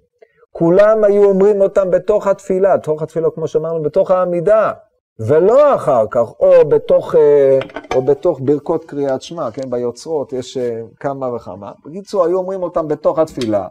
כולם 0.52 1.04
היו 1.04 1.24
אומרים 1.24 1.62
אותם 1.62 1.91
בתוך 1.91 2.28
התפילה, 2.28 2.78
בתוך 2.78 3.02
התפילה, 3.02 3.30
כמו 3.30 3.48
שאמרנו, 3.48 3.84
בתוך 3.84 4.12
העמידה, 4.12 4.72
ולא 5.20 5.76
אחר 5.76 6.06
כך, 6.12 6.39
או 6.39 6.70
בתוך, 6.70 7.15
אה, 7.15 7.60
או 7.96 8.02
בתוך 8.02 8.39
ברכות 8.43 8.86
קריאת 8.86 9.22
שמע, 9.22 9.52
כן, 9.52 9.70
ביוצרות 9.70 10.34
יש 10.34 10.58
אה, 10.58 10.82
כמה 11.00 11.36
וכמה. 11.36 11.72
בקיצור, 11.86 12.26
היו 12.26 12.38
אומרים 12.38 12.63
אותם 12.63 12.88
בתוך 12.88 13.20
התפילה. 13.20 13.67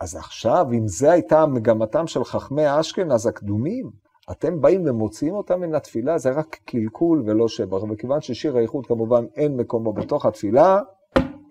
אז 0.00 0.16
עכשיו, 0.16 0.66
אם 0.72 0.88
זו 0.88 1.10
הייתה 1.10 1.46
מגמתם 1.46 2.06
של 2.06 2.24
חכמי 2.24 2.80
אשכנז 2.80 3.26
הקדומים, 3.26 3.90
אתם 4.30 4.60
באים 4.60 4.82
ומוציאים 4.86 5.34
אותם 5.34 5.60
מן 5.60 5.74
התפילה, 5.74 6.18
זה 6.18 6.30
רק 6.30 6.58
קלקול 6.64 7.22
ולא 7.26 7.48
שבח. 7.48 7.82
וכיוון 7.90 8.20
ששיר 8.20 8.56
האיחוד 8.56 8.86
כמובן 8.86 9.24
אין 9.36 9.56
מקומו 9.56 9.92
בתוך 9.92 10.26
התפילה, 10.26 10.80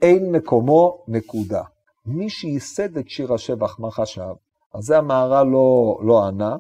אין 0.01 0.31
מקומו 0.31 1.03
נקודה. 1.07 1.63
מי 2.05 2.29
שייסד 2.29 2.97
את 2.97 3.09
שיר 3.09 3.33
השבח, 3.33 3.79
מה 3.79 3.91
חשב? 3.91 4.33
אז 4.73 4.83
זה 4.83 4.97
המהר"ל 4.97 5.47
לא, 5.47 5.99
לא 6.03 6.23
ענה. 6.23 6.55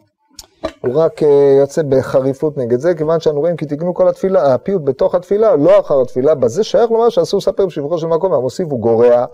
הוא 0.81 0.95
רק 0.95 1.23
אה, 1.23 1.55
יוצא 1.59 1.81
בחריפות 1.89 2.57
נגד 2.57 2.79
זה, 2.79 2.95
כיוון 2.95 3.19
שאנו 3.19 3.39
רואים 3.39 3.55
כי 3.55 3.65
תקנו 3.65 3.93
כל 3.93 4.07
התפילה, 4.07 4.53
הפיוט 4.53 4.81
בתוך 4.85 5.15
התפילה, 5.15 5.55
לא 5.55 5.79
אחר 5.79 6.01
התפילה, 6.01 6.35
בזה 6.35 6.63
שייך 6.63 6.91
לומר 6.91 7.09
שאסור 7.09 7.37
לספר 7.37 7.65
בשבחו 7.65 7.97
של 7.97 8.07
מקום, 8.07 8.33
המוסיף 8.33 8.67
הוא 8.71 8.79
גורע, 8.79 9.25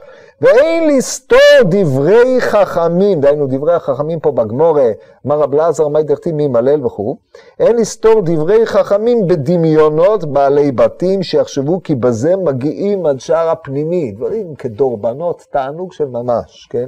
ואין 0.41 0.97
לסתור 0.97 1.39
דברי 1.69 2.41
חכמים, 2.41 3.21
דהיינו 3.21 3.47
דברי 3.47 3.73
החכמים 3.73 4.19
פה 4.19 4.31
בגמורה, 4.31 4.91
אמר 5.25 5.39
רב 5.39 5.53
לעזר, 5.53 5.88
מי 5.88 6.03
דכתיב 6.03 6.35
מי 6.35 6.47
מלל 6.47 6.85
וכו', 6.85 7.17
אין 7.59 7.75
לסתור 7.75 8.21
דברי 8.25 8.65
חכמים 8.65 9.27
בדמיונות 9.27 10.25
בעלי 10.25 10.71
בתים, 10.71 11.23
שיחשבו 11.23 11.83
כי 11.83 11.95
בזה 11.95 12.35
מגיעים 12.35 13.05
עד 13.05 13.19
שער 13.19 13.49
הפנימי, 13.49 14.11
דברים 14.11 14.55
כדורבנות, 14.55 15.45
תענוג 15.51 15.93
של 15.93 16.05
ממש, 16.05 16.67
כן? 16.69 16.85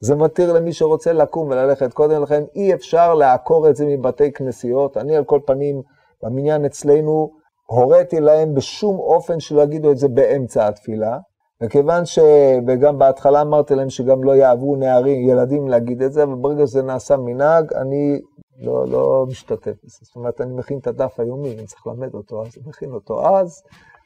זה 0.00 0.14
מתיר 0.14 0.52
למי 0.52 0.72
שרוצה 0.72 1.12
לקום 1.12 1.48
וללכת 1.48 1.92
קודם 1.92 2.22
לכן, 2.22 2.44
אי 2.54 2.74
אפשר 2.74 3.14
לעקור 3.14 3.68
את 3.68 3.76
זה 3.76 3.86
מבתי 3.86 4.32
כנסיות. 4.32 4.96
אני 4.96 5.16
על 5.16 5.24
כל 5.24 5.40
פנים, 5.46 5.82
במניין 6.22 6.64
אצלנו, 6.64 7.30
הוריתי 7.66 8.20
להם 8.20 8.54
בשום 8.54 8.98
אופן 8.98 9.40
שלא 9.40 9.62
יגידו 9.62 9.90
את 9.90 9.98
זה 9.98 10.08
באמצע 10.08 10.68
התפילה, 10.68 11.18
וכיוון 11.62 12.06
ש... 12.06 12.18
וגם 12.66 12.98
בהתחלה 12.98 13.42
אמרתי 13.42 13.74
להם 13.74 13.90
שגם 13.90 14.24
לא 14.24 14.36
יעברו 14.36 14.76
נערים, 14.76 15.28
ילדים 15.28 15.68
להגיד 15.68 16.02
את 16.02 16.12
זה, 16.12 16.22
אבל 16.22 16.34
ברגע 16.34 16.66
שזה 16.66 16.82
נעשה 16.82 17.16
מנהג, 17.16 17.72
אני 17.74 18.20
לא, 18.58 18.88
לא 18.88 19.26
משתתף 19.28 19.74
בזה. 19.84 19.98
זאת 20.02 20.16
אומרת, 20.16 20.40
אני 20.40 20.54
מכין 20.54 20.78
את 20.78 20.86
הדף 20.86 21.20
היומי, 21.20 21.54
אני 21.54 21.66
צריך 21.66 21.86
ללמד 21.86 22.14
אותו, 22.14 22.42
אז 22.42 22.52
אני 22.56 22.68
מכין 22.68 22.92
אותו 22.92 23.36
אז, 23.36 23.62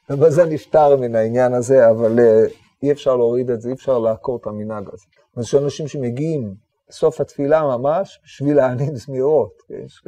ובזה 0.09 0.45
נפטר 0.45 0.97
מן 0.97 1.15
העניין 1.15 1.53
הזה, 1.53 1.89
אבל 1.89 2.19
אה, 2.19 2.43
אי 2.83 2.91
אפשר 2.91 3.15
להוריד 3.15 3.49
את 3.49 3.61
זה, 3.61 3.69
אי 3.69 3.73
אפשר 3.73 3.99
לעקור 3.99 4.37
את 4.41 4.47
המנהג 4.47 4.89
הזה. 4.93 5.05
אז 5.37 5.43
יש 5.43 5.55
אנשים 5.55 5.87
שמגיעים 5.87 6.55
בסוף 6.89 7.21
התפילה 7.21 7.63
ממש 7.63 8.19
בשביל 8.25 8.55
להעניד 8.57 8.95
זמירות. 8.95 9.63
יש 9.69 10.03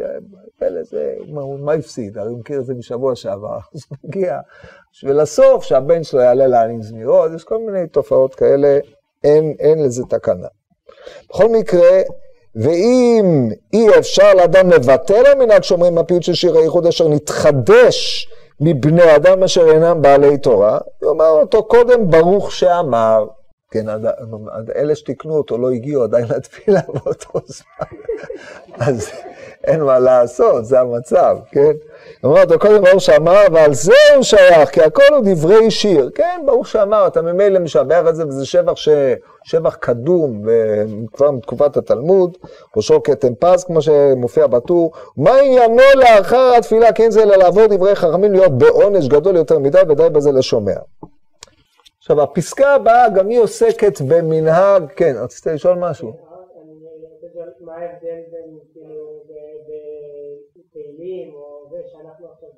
כאלה, 0.59 0.83
זה, 0.83 1.15
מה 1.59 1.73
הפסיד? 1.73 2.17
הרי 2.17 2.29
הוא 2.29 2.39
מכיר 2.39 2.59
את 2.59 2.65
זה 2.65 2.73
משבוע 2.73 3.15
שעבר, 3.15 3.57
אז 3.75 3.81
הוא 3.89 3.97
מגיע 4.03 4.39
בשביל 4.91 5.19
הסוף 5.19 5.63
שהבן 5.63 6.03
שלו 6.03 6.21
יעלה 6.21 6.47
להעניד 6.47 6.81
זמירות, 6.81 7.31
יש 7.35 7.43
כל 7.43 7.57
מיני 7.57 7.87
תופעות 7.87 8.35
כאלה, 8.35 8.79
אין, 9.23 9.55
אין 9.59 9.83
לזה 9.83 10.03
תקנה. 10.05 10.47
בכל 11.29 11.49
מקרה, 11.49 12.01
ואם 12.55 13.49
אי 13.73 13.99
אפשר 13.99 14.33
לאדם 14.33 14.69
לבטל 14.69 15.25
המנהג 15.25 15.63
שאומרים 15.63 15.97
הפיוט 15.97 16.23
של 16.23 16.33
שיר 16.33 16.57
הייחוד 16.57 16.87
אשר 16.87 17.07
נתחדש 17.07 18.27
מבני 18.59 19.15
אדם 19.15 19.43
אשר 19.43 19.71
אינם 19.71 20.01
בעלי 20.01 20.37
תורה, 20.37 20.79
הוא 21.01 21.11
אמר 21.11 21.29
אותו 21.29 21.63
קודם 21.63 22.09
ברוך 22.09 22.51
שאמר. 22.51 23.25
כן, 23.73 23.89
עד, 23.89 24.05
עד 24.51 24.71
אלה 24.75 24.95
שתיקנו 24.95 25.37
אותו 25.37 25.57
לא 25.57 25.71
הגיעו 25.71 26.03
עדיין 26.03 26.25
לתפילה 26.29 26.79
באותו 26.93 27.39
זמן, 27.45 27.97
אז 28.79 29.09
אין 29.63 29.83
מה 29.83 29.99
לעשות, 29.99 30.65
זה 30.65 30.79
המצב, 30.79 31.37
כן? 31.51 31.71
אומר 32.23 32.41
אותו 32.41 32.59
קודם 32.59 32.83
ברוך 32.83 33.01
שאמר, 33.01 33.41
ועל 33.53 33.73
זה 33.73 33.93
הוא 34.15 34.23
שייך, 34.23 34.69
כי 34.69 34.81
הכל 34.81 35.13
הוא 35.15 35.23
דברי 35.25 35.71
שיר. 35.71 36.09
כן, 36.15 36.41
ברוך 36.45 36.67
שאמר, 36.67 37.07
אתה 37.07 37.21
ממילא 37.21 37.59
משבח 37.59 38.03
את 38.09 38.15
זה, 38.15 38.27
וזה 38.27 38.45
שבח, 38.45 38.75
ש... 38.75 38.89
שבח 39.43 39.75
קדום, 39.75 40.43
כבר 41.13 41.31
מתקופת 41.31 41.77
התלמוד, 41.77 42.37
ראשו 42.77 43.03
כתם 43.03 43.35
פז, 43.39 43.63
כמו 43.63 43.81
שמופיע 43.81 44.47
בטור. 44.47 44.91
מה 45.17 45.37
עניינו 45.37 45.81
לאחר 45.95 46.53
התפילה? 46.57 46.91
כן 46.91 47.11
זה 47.11 47.23
אלא 47.23 47.35
לעבור 47.35 47.67
דברי 47.67 47.95
חכמים 47.95 48.31
להיות 48.31 48.57
בעונש 48.57 49.07
גדול 49.07 49.35
יותר 49.35 49.59
מדי, 49.59 49.81
ודי 49.89 50.09
בזה 50.09 50.31
לשומע. 50.31 50.75
עכשיו, 52.03 52.21
הפסקה 52.21 52.75
הבאה, 52.75 53.09
גם 53.09 53.29
היא 53.29 53.39
עוסקת 53.39 54.01
במנהג, 54.09 54.83
כן, 54.95 55.13
רצית 55.23 55.47
לשאול 55.47 55.77
משהו? 55.79 56.13
מה 57.61 57.75
ההבדל 57.75 58.21
בין, 58.31 58.57
כאילו, 58.73 59.23
בתהילים, 60.55 61.33
או 61.33 61.69
זה 61.71 61.77
שאנחנו 61.91 62.27
עכשיו, 62.31 62.49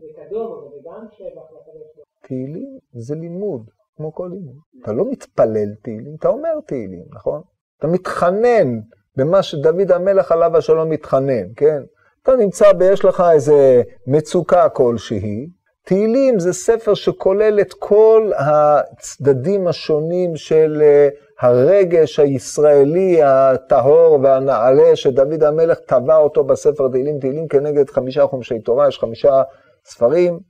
זה 0.00 0.06
קדום, 0.16 0.52
או 0.52 0.70
זה 0.70 0.76
גם 0.84 1.06
שבח 1.12 1.42
לקדוש 1.52 2.04
תהילים 2.22 2.78
זה 2.92 3.14
לימוד, 3.14 3.70
כמו 3.96 4.14
כל 4.14 4.30
לימוד. 4.32 4.56
אתה 4.82 4.92
לא 4.92 5.10
מתפלל 5.10 5.74
תהילים, 5.82 6.14
אתה 6.18 6.28
אומר 6.28 6.60
תהילים, 6.66 7.04
נכון? 7.14 7.42
אתה 7.78 7.86
מתחנן 7.86 8.80
במה 9.16 9.42
שדוד 9.42 9.92
המלך 9.92 10.32
עליו 10.32 10.56
השלום 10.56 10.90
מתחנן, 10.90 11.54
כן? 11.56 11.82
אתה 12.22 12.36
נמצא 12.36 12.66
ויש 12.78 13.04
לך 13.04 13.22
איזה 13.32 13.82
מצוקה 14.06 14.68
כלשהי, 14.68 15.48
תהילים 15.86 16.38
זה 16.38 16.52
ספר 16.52 16.94
שכולל 16.94 17.60
את 17.60 17.72
כל 17.72 18.30
הצדדים 18.36 19.68
השונים 19.68 20.36
של 20.36 20.82
אה, 20.82 21.08
הרגש 21.40 22.20
הישראלי 22.20 23.22
הטהור 23.22 24.18
והנעלה 24.22 24.96
שדוד 24.96 25.42
המלך 25.42 25.78
טבע 25.78 26.16
אותו 26.16 26.44
בספר 26.44 26.88
תהילים, 26.88 27.18
תהילים 27.18 27.48
כנגד 27.48 27.90
חמישה 27.90 28.26
חומשי 28.26 28.58
תורה, 28.58 28.88
יש 28.88 28.98
חמישה 28.98 29.42
ספרים, 29.84 30.40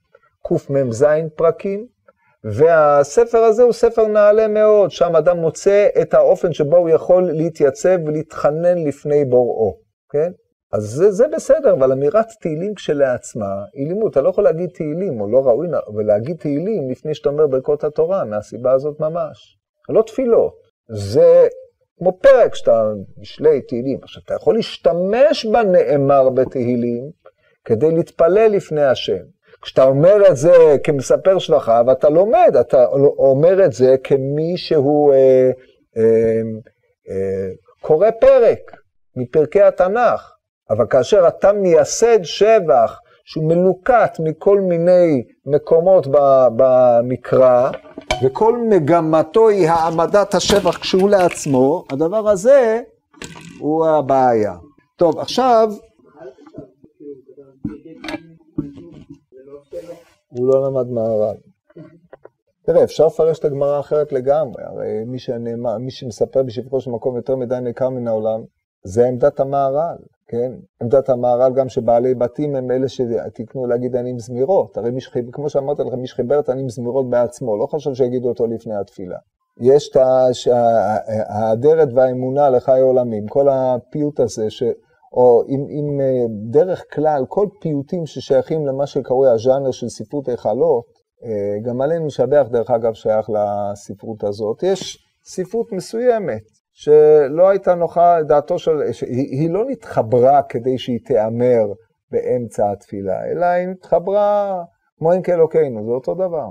קמ"ז 0.43 1.07
פרקים, 1.37 1.87
והספר 2.45 3.39
הזה 3.39 3.63
הוא 3.63 3.73
ספר 3.73 4.07
נעלה 4.07 4.49
מאוד, 4.49 4.91
שם 4.91 5.17
אדם 5.17 5.39
מוצא 5.39 5.89
את 6.03 6.15
האופן 6.15 6.53
שבו 6.53 6.77
הוא 6.77 6.89
יכול 6.89 7.23
להתייצב 7.23 7.99
ולהתחנן 8.07 8.85
לפני 8.85 9.25
בוראו, 9.25 9.77
כן? 10.11 10.33
אז 10.77 10.85
זה, 10.85 11.11
זה 11.11 11.29
בסדר, 11.29 11.73
אבל 11.73 11.93
אמירת 11.93 12.27
תהילים 12.41 12.75
כשלעצמה 12.75 13.65
היא 13.75 13.89
לימוד. 13.89 14.11
אתה 14.11 14.21
לא 14.21 14.29
יכול 14.29 14.45
להגיד 14.45 14.71
תהילים, 14.71 15.21
או 15.21 15.31
לא 15.31 15.47
ראוי, 15.47 15.69
ולהגיד 15.95 16.37
תהילים 16.37 16.91
לפני 16.91 17.15
שאתה 17.15 17.29
אומר 17.29 17.47
ברכות 17.47 17.85
התורה, 17.85 18.25
מהסיבה 18.25 18.73
הזאת 18.73 19.01
ממש. 19.01 19.59
לא 19.89 20.03
תפילות. 20.03 20.53
זה 20.89 21.47
כמו 21.99 22.19
פרק 22.23 22.55
שאתה 22.55 22.93
משלי 23.19 23.61
תהילים. 23.61 23.99
עכשיו, 24.03 24.23
אתה 24.25 24.35
יכול 24.35 24.55
להשתמש 24.55 25.47
בנאמר 25.47 26.31
בתהילים 26.31 27.11
כדי 27.65 27.91
להתפלל 27.91 28.51
לפני 28.53 28.85
השם. 28.85 29.23
כשאתה 29.63 29.85
אומר 29.85 30.17
את 30.31 30.37
זה 30.37 30.77
כמספר 30.85 31.39
שבחיו, 31.39 31.93
אתה 31.93 32.09
לומד, 32.09 32.57
אתה 32.61 32.87
אומר 33.19 33.65
את 33.65 33.73
זה 33.73 33.97
כמי 34.05 34.57
שהוא 34.57 35.13
אה, 35.13 35.51
אה, 35.97 36.41
אה, 37.11 37.49
קורא 37.81 38.11
פרק 38.21 38.77
מפרקי 39.17 39.63
התנ"ך. 39.63 40.36
אבל 40.71 40.87
כאשר 40.91 41.29
אתה 41.29 41.53
מייסד 41.53 42.23
שבח 42.23 43.01
שהוא 43.25 43.49
מלוקט 43.49 44.21
מכל 44.21 44.61
מיני 44.61 45.25
מקומות 45.47 46.07
במקרא, 46.57 47.71
וכל 48.25 48.59
מגמתו 48.69 49.49
היא 49.49 49.69
העמדת 49.69 50.35
השבח 50.35 50.79
כשהוא 50.79 51.11
לעצמו, 51.11 51.85
הדבר 51.93 52.29
הזה 52.29 52.81
הוא 53.59 53.87
הבעיה. 53.87 54.55
טוב, 54.97 55.19
עכשיו... 55.19 55.73
הוא 60.29 60.49
לא 60.49 60.67
למד 60.67 60.91
מהר"ל. 60.91 61.37
תראה, 62.67 62.85
אפשר 62.85 63.07
לפרש 63.07 63.39
את 63.39 63.45
הגמרא 63.45 63.81
אחרת 63.81 64.13
לגמרי, 64.13 64.63
הרי 64.65 65.05
מי, 65.07 65.19
שנאמר, 65.19 65.79
מי 65.79 65.91
שמספר 65.91 66.43
בשבחו 66.43 66.81
של 66.81 66.91
מקום 66.91 67.17
יותר 67.17 67.37
מדי 67.37 67.61
נעקר 67.63 67.91
מן 67.91 68.09
העולם, 68.09 68.41
זה 68.85 69.07
עמדת 69.09 69.41
המהר"ל. 69.41 69.97
כן? 70.29 70.53
עמדת 70.83 71.09
המהר"ל 71.09 71.53
גם 71.55 71.69
שבעלי 71.69 72.15
בתים 72.15 72.57
הם 72.57 72.71
אלה 72.71 72.89
שתקנו 72.89 73.67
להגיד 73.67 73.97
אני 73.97 74.11
עם 74.11 74.19
זמירות. 74.19 74.77
הרי 74.77 74.91
מי 74.91 75.01
שחיבר, 75.01 75.33
כמו 75.33 75.51
שאמרתי 75.51 75.83
לכם, 75.83 76.01
מי 76.01 76.07
שחיבר 76.07 76.41
את 76.41 76.51
אני 76.51 76.61
עם 76.63 76.69
זמירות 76.69 77.11
בעצמו, 77.11 77.57
לא 77.57 77.67
חשוב 77.67 77.95
שיגידו 77.95 78.29
אותו 78.29 78.47
לפני 78.47 78.77
התפילה. 78.77 79.17
יש 79.61 79.91
את 79.91 79.97
האדרת 81.29 81.89
והאמונה 81.95 82.51
לחיי 82.51 82.81
עולמים, 82.81 83.27
כל 83.27 83.49
הפיוט 83.49 84.21
הזה, 84.21 84.51
ש... 84.51 84.63
או 85.13 85.43
עם, 85.47 85.67
עם 85.69 86.01
אה, 86.01 86.25
דרך 86.51 86.85
כלל, 86.93 87.25
כל 87.29 87.47
פיוטים 87.61 88.07
ששייכים 88.07 88.67
למה 88.67 88.87
שקרוי 88.87 89.31
הז'אנר 89.31 89.71
של 89.71 89.89
ספרות 89.89 90.29
היכלות, 90.29 90.85
אה, 91.25 91.61
גם 91.63 91.81
עלינו 91.81 92.07
לשבח, 92.07 92.47
דרך 92.51 92.71
אגב, 92.71 92.95
שייך 92.95 93.31
לספרות 93.31 94.25
הזאת. 94.25 94.63
יש 94.63 94.99
ספרות 95.25 95.73
מסוימת, 95.73 96.43
שלא 96.79 97.49
הייתה 97.49 97.75
נוחה 97.75 98.23
דעתו 98.23 98.59
של... 98.59 98.81
היא, 99.07 99.41
היא 99.41 99.51
לא 99.51 99.65
נתחברה 99.69 100.43
כדי 100.43 100.79
שהיא 100.79 100.99
תיאמר 101.05 101.73
באמצע 102.11 102.71
התפילה, 102.71 103.25
אלא 103.25 103.47
היא 103.47 103.69
נתחברה 103.69 104.63
כמו 104.99 105.15
אם 105.15 105.23
כאלוקינו, 105.23 105.85
זה 105.85 105.91
אותו 105.91 106.15
דבר. 106.15 106.47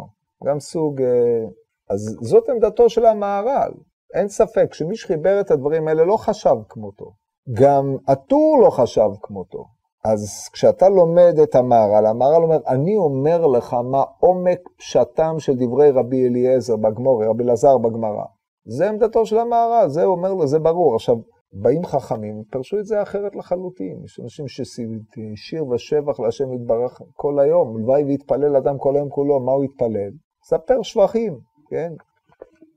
גם 0.45 0.59
סוג... 0.59 1.01
אה, 1.01 1.45
אז 1.89 2.17
זאת 2.21 2.49
עמדתו 2.49 2.89
של 2.89 3.05
המהר"ל. 3.05 3.71
אין 4.13 4.27
ספק 4.27 4.73
שמי 4.73 4.95
שחיבר 4.95 5.41
את 5.41 5.51
הדברים 5.51 5.87
האלה 5.87 6.05
לא 6.05 6.17
חשב 6.17 6.55
כמותו. 6.69 7.11
גם 7.51 7.97
הטור 8.07 8.57
לא 8.61 8.69
חשב 8.69 9.09
כמותו. 9.21 9.65
אז 10.05 10.49
כשאתה 10.53 10.89
לומד 10.89 11.39
את 11.43 11.55
המהר"ל, 11.55 12.05
המהר"ל 12.05 12.43
אומר, 12.43 12.59
אני 12.67 12.95
אומר 12.95 13.47
לך 13.47 13.73
מה 13.73 14.03
עומק 14.19 14.59
פשטם 14.77 15.35
של 15.37 15.55
דברי 15.55 15.91
רבי 15.91 16.27
אליעזר 16.27 16.75
בגמור, 16.75 17.23
רבי 17.23 17.43
אלעזר 17.43 17.77
בגמרא. 17.77 18.25
זה 18.65 18.89
עמדתו 18.89 19.25
של 19.25 19.37
המהר"ל, 19.37 19.89
זה 19.89 20.05
אומר 20.05 20.33
לו, 20.33 20.47
זה 20.47 20.59
ברור. 20.59 20.95
עכשיו, 20.95 21.15
באים 21.53 21.85
חכמים, 21.85 22.43
פרשו 22.51 22.79
את 22.79 22.85
זה 22.85 23.01
אחרת 23.01 23.35
לחלוטין. 23.35 24.01
יש 24.05 24.19
אנשים 24.19 24.45
ששיר 24.47 25.67
ושבח 25.67 26.19
להשם 26.19 26.53
יתברך 26.53 27.01
כל 27.13 27.39
היום, 27.39 27.77
הלוואי 27.77 28.03
ויתפלל 28.03 28.55
אדם 28.55 28.77
כל 28.77 28.95
היום 28.95 29.09
כולו, 29.09 29.39
מה 29.39 29.51
הוא 29.51 29.63
יתפלל? 29.63 30.11
ספר 30.43 30.81
שבחים, 30.81 31.39
כן? 31.69 31.93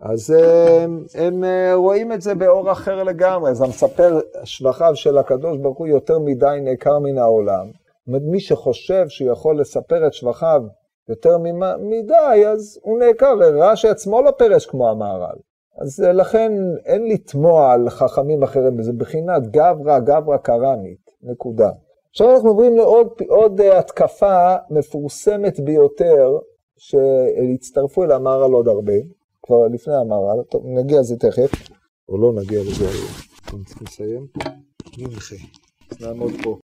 אז 0.01 0.31
הם, 0.31 1.05
הם 1.15 1.45
אה, 1.45 1.75
רואים 1.75 2.13
את 2.13 2.23
זה 2.23 2.35
באור 2.35 2.73
אחר 2.73 3.03
לגמרי, 3.03 3.51
אז 3.51 3.63
המספר 3.63 4.21
שבחיו 4.45 4.97
של 4.97 5.19
הקדוש 5.19 5.59
ברוך 5.59 5.79
הוא 5.79 5.87
יותר 5.87 6.19
מדי 6.19 6.59
נעקר 6.63 6.99
מן 6.99 7.19
העולם. 7.19 7.71
מי 8.07 8.41
שחושב 8.41 9.09
שהוא 9.09 9.33
יכול 9.33 9.61
לספר 9.61 10.07
את 10.07 10.13
שבחיו 10.13 10.63
יותר 11.09 11.39
מדי, 11.81 12.47
אז 12.47 12.81
הוא 12.83 12.99
נעקר, 12.99 13.35
רש"י 13.39 13.89
עצמו 13.89 14.23
לא 14.23 14.31
פרש 14.31 14.67
כמו 14.67 14.91
המהר"ל. 14.91 15.39
אז 15.81 16.01
אה, 16.01 16.13
לכן 16.13 16.53
אין 16.85 17.09
לתמוע 17.09 17.73
על 17.73 17.91
חכמים 17.91 18.43
אחרים, 18.43 18.83
זה 18.83 18.93
בחינת 18.93 19.51
גברא 19.51 19.99
גברא 19.99 20.37
קרמית, 20.37 21.11
נקודה. 21.23 21.71
עכשיו 22.11 22.35
אנחנו 22.35 22.49
עוברים 22.49 22.77
לעוד 22.77 23.61
אה, 23.61 23.79
התקפה 23.79 24.57
מפורסמת 24.71 25.61
ביותר, 25.61 26.39
שהצטרפו 26.77 28.05
אל 28.05 28.13
המהר"ל 28.13 28.53
עוד 28.53 28.69
הרבה, 28.69 28.93
כבר 29.43 29.67
לפני 29.69 29.95
המהר"ל, 29.95 30.43
נגיע 30.65 31.01
לזה 31.01 31.17
תכף, 31.17 31.51
או 32.09 32.19
לא 32.19 32.33
נגיע 32.33 32.61
לזה 32.61 32.85
היום. 32.89 34.27
מי 34.99 35.05
נכי? 35.05 35.37
נעמוד 36.01 36.33
פה. 36.43 36.57